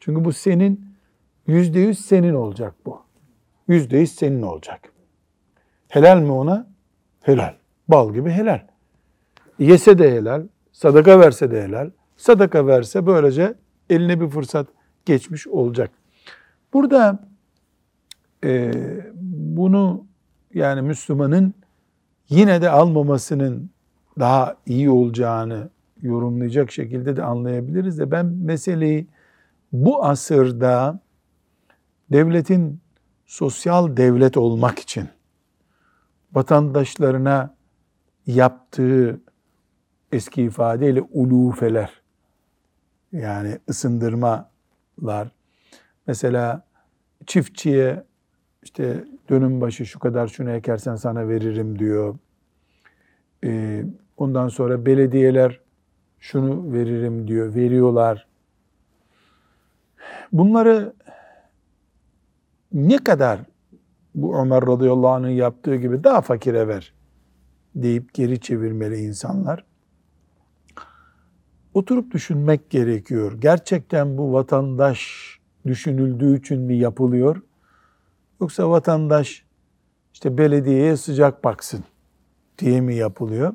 Çünkü 0.00 0.24
bu 0.24 0.32
senin 0.32 0.86
yüzde 1.46 1.80
yüz 1.80 1.98
senin 1.98 2.34
olacak 2.34 2.74
bu. 2.86 3.02
Yüzde 3.68 3.98
yüz 3.98 4.12
senin 4.12 4.42
olacak. 4.42 4.92
Helal 5.88 6.20
mi 6.20 6.32
ona? 6.32 6.66
Helal. 7.22 7.54
Bal 7.88 8.12
gibi 8.14 8.30
helal. 8.30 8.60
Yese 9.58 9.98
de 9.98 10.12
helal. 10.12 10.46
Sadaka 10.72 11.20
verse 11.20 11.50
de 11.50 11.62
helal. 11.62 11.90
Sadaka 12.16 12.66
verse 12.66 13.06
böylece 13.06 13.54
eline 13.90 14.20
bir 14.20 14.28
fırsat 14.28 14.66
geçmiş 15.04 15.46
olacak. 15.46 15.90
Burada 16.72 17.28
e, 18.44 18.72
bunu 19.22 20.04
yani 20.54 20.82
Müslümanın 20.82 21.54
yine 22.28 22.62
de 22.62 22.70
almamasının 22.70 23.70
daha 24.18 24.56
iyi 24.66 24.90
olacağını 24.90 25.70
yorumlayacak 26.02 26.72
şekilde 26.72 27.16
de 27.16 27.22
anlayabiliriz 27.22 27.98
de 27.98 28.10
ben 28.10 28.26
meseleyi 28.26 29.06
bu 29.72 30.04
asırda 30.04 31.00
devletin 32.12 32.80
sosyal 33.26 33.96
devlet 33.96 34.36
olmak 34.36 34.78
için 34.78 35.08
vatandaşlarına 36.32 37.54
yaptığı 38.26 39.20
eski 40.12 40.42
ifadeyle 40.42 41.02
ulufeler 41.02 42.02
yani 43.12 43.58
ısındırmalar 43.68 45.30
mesela 46.06 46.62
çiftçiye 47.26 48.04
işte 48.62 49.04
dönüm 49.28 49.60
başı 49.60 49.86
şu 49.86 49.98
kadar 49.98 50.26
şunu 50.26 50.50
ekersen 50.50 50.96
sana 50.96 51.28
veririm 51.28 51.78
diyor. 51.78 52.14
Ee, 53.44 53.84
ondan 54.16 54.48
sonra 54.48 54.86
belediyeler 54.86 55.60
şunu 56.18 56.72
veririm 56.72 57.28
diyor, 57.28 57.54
veriyorlar. 57.54 58.26
Bunları 60.32 60.92
ne 62.72 62.98
kadar 62.98 63.40
bu 64.14 64.38
Ömer 64.38 64.62
radıyallahu 64.66 65.08
anh'ın 65.08 65.28
yaptığı 65.28 65.76
gibi 65.76 66.04
daha 66.04 66.20
fakire 66.20 66.68
ver 66.68 66.94
deyip 67.74 68.14
geri 68.14 68.40
çevirmeli 68.40 68.96
insanlar. 68.96 69.64
Oturup 71.74 72.10
düşünmek 72.10 72.70
gerekiyor. 72.70 73.32
Gerçekten 73.40 74.18
bu 74.18 74.32
vatandaş 74.32 75.30
düşünüldüğü 75.66 76.38
için 76.38 76.60
mi 76.60 76.76
yapılıyor? 76.76 77.42
Yoksa 78.40 78.70
vatandaş 78.70 79.44
işte 80.12 80.38
belediyeye 80.38 80.96
sıcak 80.96 81.44
baksın 81.44 81.84
diye 82.60 82.80
mi 82.80 82.94
yapılıyor? 82.94 83.54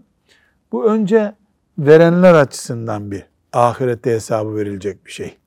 Bu 0.71 0.85
önce 0.85 1.35
verenler 1.77 2.33
açısından 2.33 3.11
bir 3.11 3.25
ahirette 3.53 4.11
hesabı 4.11 4.55
verilecek 4.55 5.05
bir 5.05 5.11
şey. 5.11 5.37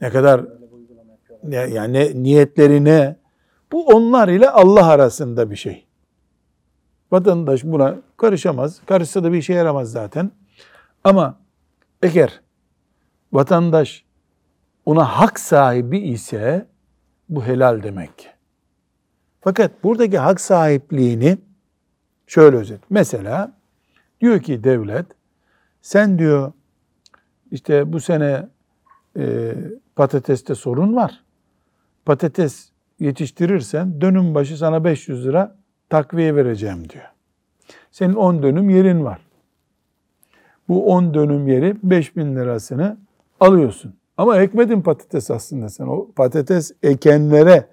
Ne 0.00 0.10
kadar 0.10 0.44
yani 1.48 2.22
niyetleri 2.22 2.84
ne? 2.84 3.16
Bu 3.72 3.86
onlar 3.86 4.28
ile 4.28 4.50
Allah 4.50 4.86
arasında 4.86 5.50
bir 5.50 5.56
şey. 5.56 5.86
Vatandaş 7.12 7.64
buna 7.64 7.96
karışamaz. 8.16 8.80
Karışsa 8.86 9.24
da 9.24 9.32
bir 9.32 9.38
işe 9.38 9.52
yaramaz 9.52 9.90
zaten. 9.90 10.30
Ama 11.04 11.38
eğer 12.02 12.40
vatandaş 13.32 14.04
ona 14.86 15.04
hak 15.04 15.40
sahibi 15.40 15.98
ise 15.98 16.66
bu 17.28 17.44
helal 17.44 17.82
demek. 17.82 18.28
Fakat 19.40 19.84
buradaki 19.84 20.18
hak 20.18 20.40
sahipliğini 20.40 21.38
şöyle 22.26 22.56
özet. 22.56 22.80
Mesela 22.90 23.52
diyor 24.20 24.40
ki 24.40 24.64
devlet 24.64 25.06
sen 25.82 26.18
diyor 26.18 26.52
işte 27.50 27.92
bu 27.92 28.00
sene 28.00 28.48
e, 29.18 29.54
patateste 29.96 30.54
sorun 30.54 30.96
var. 30.96 31.24
Patates 32.04 32.70
yetiştirirsen 33.00 34.00
dönüm 34.00 34.34
başı 34.34 34.56
sana 34.56 34.84
500 34.84 35.26
lira 35.26 35.56
takviye 35.88 36.36
vereceğim 36.36 36.88
diyor. 36.88 37.04
Senin 37.90 38.14
10 38.14 38.42
dönüm 38.42 38.70
yerin 38.70 39.04
var. 39.04 39.20
Bu 40.68 40.86
10 40.86 41.14
dönüm 41.14 41.48
yeri 41.48 41.76
5000 41.82 42.36
lirasını 42.36 42.96
alıyorsun. 43.40 43.94
Ama 44.16 44.36
ekmedin 44.38 44.82
patates 44.82 45.30
aslında 45.30 45.68
sen. 45.68 45.86
O 45.86 46.10
patates 46.16 46.72
ekenlere 46.82 47.66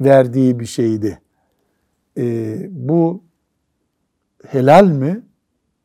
verdiği 0.00 0.60
bir 0.60 0.66
şeydi. 0.66 1.20
Ee, 2.18 2.66
bu 2.70 3.22
helal 4.46 4.86
mi? 4.86 5.22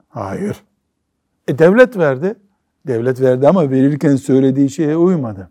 Hayır. 0.10 0.64
E 1.47 1.60
devlet 1.60 1.97
verdi. 1.97 2.36
Devlet 2.88 3.22
verdi 3.22 3.47
ama 3.47 3.72
verirken 3.72 4.16
söylediği 4.16 4.70
şeye 4.70 4.97
uymadı. 4.97 5.49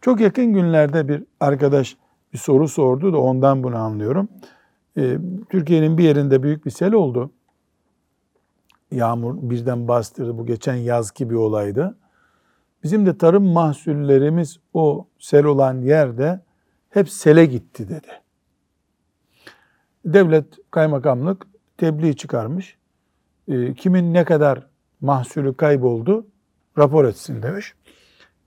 Çok 0.00 0.20
yakın 0.20 0.52
günlerde 0.52 1.08
bir 1.08 1.24
arkadaş 1.40 1.96
bir 2.32 2.38
soru 2.38 2.68
sordu 2.68 3.12
da 3.12 3.18
ondan 3.18 3.62
bunu 3.62 3.76
anlıyorum. 3.76 4.28
Ee, 4.96 5.18
Türkiye'nin 5.50 5.98
bir 5.98 6.04
yerinde 6.04 6.42
büyük 6.42 6.66
bir 6.66 6.70
sel 6.70 6.92
oldu. 6.92 7.30
Yağmur 8.90 9.50
birden 9.50 9.88
bastırdı. 9.88 10.38
Bu 10.38 10.46
geçen 10.46 10.74
yazki 10.74 11.30
bir 11.30 11.34
olaydı. 11.34 11.96
Bizim 12.82 13.06
de 13.06 13.18
tarım 13.18 13.44
mahsullerimiz 13.44 14.58
o 14.74 15.06
sel 15.18 15.44
olan 15.44 15.80
yerde 15.80 16.40
hep 16.90 17.10
sele 17.10 17.46
gitti 17.46 17.88
dedi. 17.88 18.08
Devlet 20.04 20.46
kaymakamlık 20.70 21.46
tebliğ 21.78 22.16
çıkarmış. 22.16 22.76
E, 23.48 23.74
kimin 23.74 24.14
ne 24.14 24.24
kadar 24.24 24.66
mahsulü 25.00 25.56
kayboldu 25.56 26.26
rapor 26.78 27.04
etsin 27.04 27.42
demiş. 27.42 27.74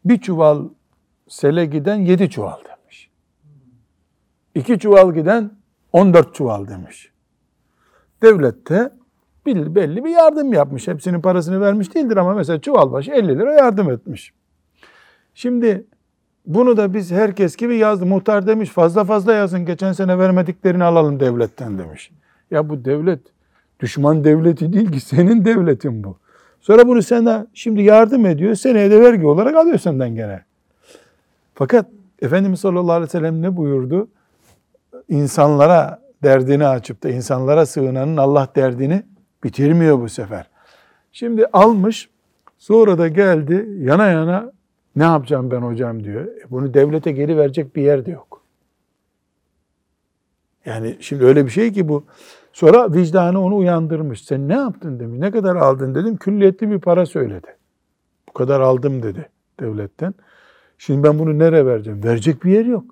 Bir 0.06 0.22
çuval 0.22 0.70
sele 1.28 1.66
giden 1.66 1.96
yedi 1.96 2.30
çuval 2.30 2.58
demiş. 2.58 3.10
İki 4.56 4.80
çuval 4.80 5.14
giden 5.14 5.52
on 5.94 6.14
dört 6.14 6.36
çuval 6.36 6.68
demiş. 6.68 7.12
Devlet 8.22 8.70
de 8.70 8.92
belli 9.46 10.06
bir 10.06 10.10
yardım 10.10 10.54
yapmış. 10.54 10.88
Hepsinin 10.88 11.22
parasını 11.22 11.62
vermiş 11.62 11.96
değildir 11.96 12.18
ama 12.18 12.34
mesela 12.34 12.62
çuval 12.62 12.92
başı 12.92 13.12
50 13.12 13.28
lira 13.28 13.54
yardım 13.54 13.92
etmiş. 13.92 14.34
Şimdi 15.34 15.86
bunu 16.46 16.78
da 16.78 16.94
biz 16.94 17.12
herkes 17.12 17.56
gibi 17.56 17.78
yazdı. 17.78 18.06
Muhtar 18.06 18.48
demiş 18.48 18.70
fazla 18.70 19.04
fazla 19.04 19.34
yazın. 19.34 19.66
Geçen 19.66 19.94
sene 19.94 20.18
vermediklerini 20.18 20.84
alalım 20.84 21.20
devletten 21.20 21.78
demiş. 21.78 22.12
Ya 22.52 22.70
bu 22.70 22.86
devlet 22.86 23.20
düşman 23.80 24.24
devleti 24.24 24.74
değil 24.74 24.92
ki 24.92 25.00
senin 25.00 25.46
devletin 25.46 26.04
bu. 26.04 26.18
Sonra 26.62 26.88
bunu 26.88 27.02
sana 27.02 27.48
şimdi 27.54 27.82
yardım 27.82 28.26
ediyor. 28.26 28.56
Seneye 28.56 28.92
de 28.92 29.02
vergi 29.02 29.26
olarak 29.26 29.56
alıyor 29.56 29.78
senden 29.78 30.16
gene. 30.16 30.44
Fakat 31.54 31.86
Efendimiz 32.22 32.60
sallallahu 32.60 32.92
aleyhi 32.92 33.08
ve 33.08 33.12
sellem 33.12 33.42
ne 33.42 33.58
buyurdu? 33.58 34.08
İnsanlara 35.10 36.02
derdini 36.24 36.68
açıp 36.68 37.04
da 37.04 37.10
insanlara 37.10 37.66
sığınanın 37.66 38.18
Allah 38.18 38.48
derdini 38.56 39.04
bitirmiyor 39.44 40.00
bu 40.00 40.10
sefer. 40.10 40.50
Şimdi 41.12 41.46
almış 41.54 42.10
sonra 42.58 42.98
da 42.98 43.08
geldi 43.08 43.68
yana 43.80 44.08
yana 44.08 44.52
ne 44.96 45.04
yapacağım 45.04 45.52
ben 45.52 45.62
hocam 45.62 46.04
diyor. 46.04 46.26
E 46.26 46.52
bunu 46.52 46.74
devlete 46.74 47.12
geri 47.12 47.38
verecek 47.38 47.76
bir 47.76 47.82
yer 47.82 48.06
de 48.06 48.12
yok. 48.12 48.42
Yani 50.66 50.98
şimdi 51.00 51.26
öyle 51.26 51.46
bir 51.46 51.52
şey 51.52 51.74
ki 51.74 51.90
bu. 51.90 52.06
Sonra 52.54 52.94
vicdanı 52.94 53.42
onu 53.42 53.56
uyandırmış. 53.56 54.26
Sen 54.26 54.48
ne 54.48 54.54
yaptın 54.54 55.00
demiş. 55.00 55.20
Ne 55.20 55.32
kadar 55.32 55.56
aldın 55.56 55.96
dedim. 55.96 56.18
Külliyetli 56.18 56.72
bir 56.72 56.80
para 56.80 57.06
söyledi. 57.06 57.48
Bu 58.30 58.34
kadar 58.34 58.62
aldım 58.62 59.04
dedi 59.04 59.30
devletten. 59.60 60.14
Şimdi 60.78 61.04
ben 61.04 61.20
bunu 61.20 61.40
nereye 61.40 61.66
vereceğim? 61.66 62.04
Verecek 62.04 62.44
bir 62.44 62.52
yer 62.52 62.66
yok. 62.66 62.86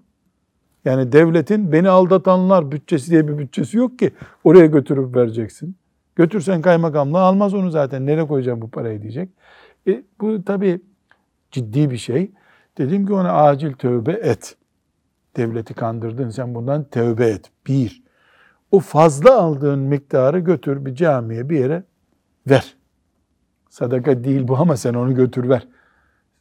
Yani 0.85 1.11
devletin 1.11 1.71
beni 1.71 1.89
aldatanlar 1.89 2.71
bütçesi 2.71 3.11
diye 3.11 3.27
bir 3.27 3.37
bütçesi 3.37 3.77
yok 3.77 3.99
ki 3.99 4.11
oraya 4.43 4.65
götürüp 4.65 5.15
vereceksin. 5.15 5.75
Götürsen 6.15 6.61
kaymakamlığa 6.61 7.21
almaz 7.21 7.53
onu 7.53 7.71
zaten. 7.71 8.05
Nereye 8.05 8.27
koyacağım 8.27 8.61
bu 8.61 8.69
parayı 8.69 9.01
diyecek. 9.01 9.29
E, 9.87 10.03
bu 10.21 10.43
tabii 10.45 10.81
ciddi 11.51 11.91
bir 11.91 11.97
şey. 11.97 12.31
Dedim 12.77 13.07
ki 13.07 13.13
ona 13.13 13.33
acil 13.33 13.73
tövbe 13.73 14.11
et. 14.11 14.55
Devleti 15.37 15.73
kandırdın 15.73 16.29
sen 16.29 16.55
bundan 16.55 16.83
tövbe 16.83 17.25
et. 17.25 17.51
Bir. 17.67 18.03
O 18.71 18.79
fazla 18.79 19.37
aldığın 19.37 19.79
miktarı 19.79 20.39
götür 20.39 20.85
bir 20.85 20.95
camiye 20.95 21.49
bir 21.49 21.59
yere 21.59 21.83
ver. 22.47 22.75
Sadaka 23.69 24.23
değil 24.23 24.47
bu 24.47 24.57
ama 24.57 24.77
sen 24.77 24.93
onu 24.93 25.15
götür 25.15 25.49
ver. 25.49 25.67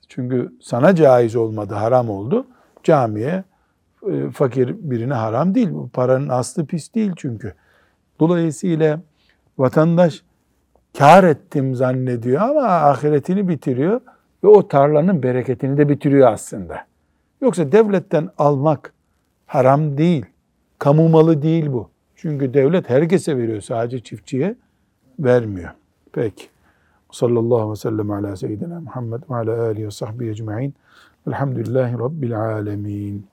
Çünkü 0.09 0.53
sana 0.63 0.95
caiz 0.95 1.37
olmadı, 1.37 1.75
haram 1.75 2.11
oldu. 2.11 2.47
Camiye 2.83 3.45
e, 4.11 4.31
fakir 4.31 4.77
birine 4.79 5.15
haram 5.15 5.55
değil. 5.55 5.71
Bu 5.73 5.89
paranın 5.89 6.29
aslı 6.29 6.67
pis 6.67 6.95
değil 6.95 7.13
çünkü. 7.17 7.55
Dolayısıyla 8.21 9.01
vatandaş 9.59 10.23
kar 10.99 11.25
ettim 11.25 11.75
zannediyor 11.75 12.41
ama 12.43 12.63
ahiretini 12.63 13.49
bitiriyor 13.49 14.01
ve 14.45 14.49
o 14.49 14.69
tarlanın 14.69 15.23
bereketini 15.23 15.79
de 15.79 15.89
bitiriyor 15.89 16.33
aslında. 16.33 16.87
Yoksa 17.41 17.73
devletten 17.73 18.29
almak 18.39 18.93
haram 19.47 19.99
değil. 19.99 20.27
Kamu 20.79 21.09
malı 21.09 21.43
değil 21.43 21.73
bu. 21.73 21.91
Çünkü 22.21 22.55
devlet 22.55 22.91
herkese 22.91 23.39
veriyor 23.39 23.61
sadece 23.61 24.01
çiftçiye 24.01 24.55
vermiyor. 25.19 25.71
Peki. 26.13 26.47
Sallallahu 27.13 27.57
aleyhi 27.57 27.71
ve 27.71 27.77
sellem 27.77 28.11
ala 28.11 28.37
seyyidina 28.37 28.81
Muhammed 28.81 29.23
ve 29.31 29.35
ala 29.35 29.63
alihi 29.63 29.87
ve 29.87 29.91
sahbihi 29.91 30.31
ecma'in. 30.31 30.75
Velhamdülillahi 31.27 31.99
Rabbil 31.99 32.41
alemin. 32.41 33.27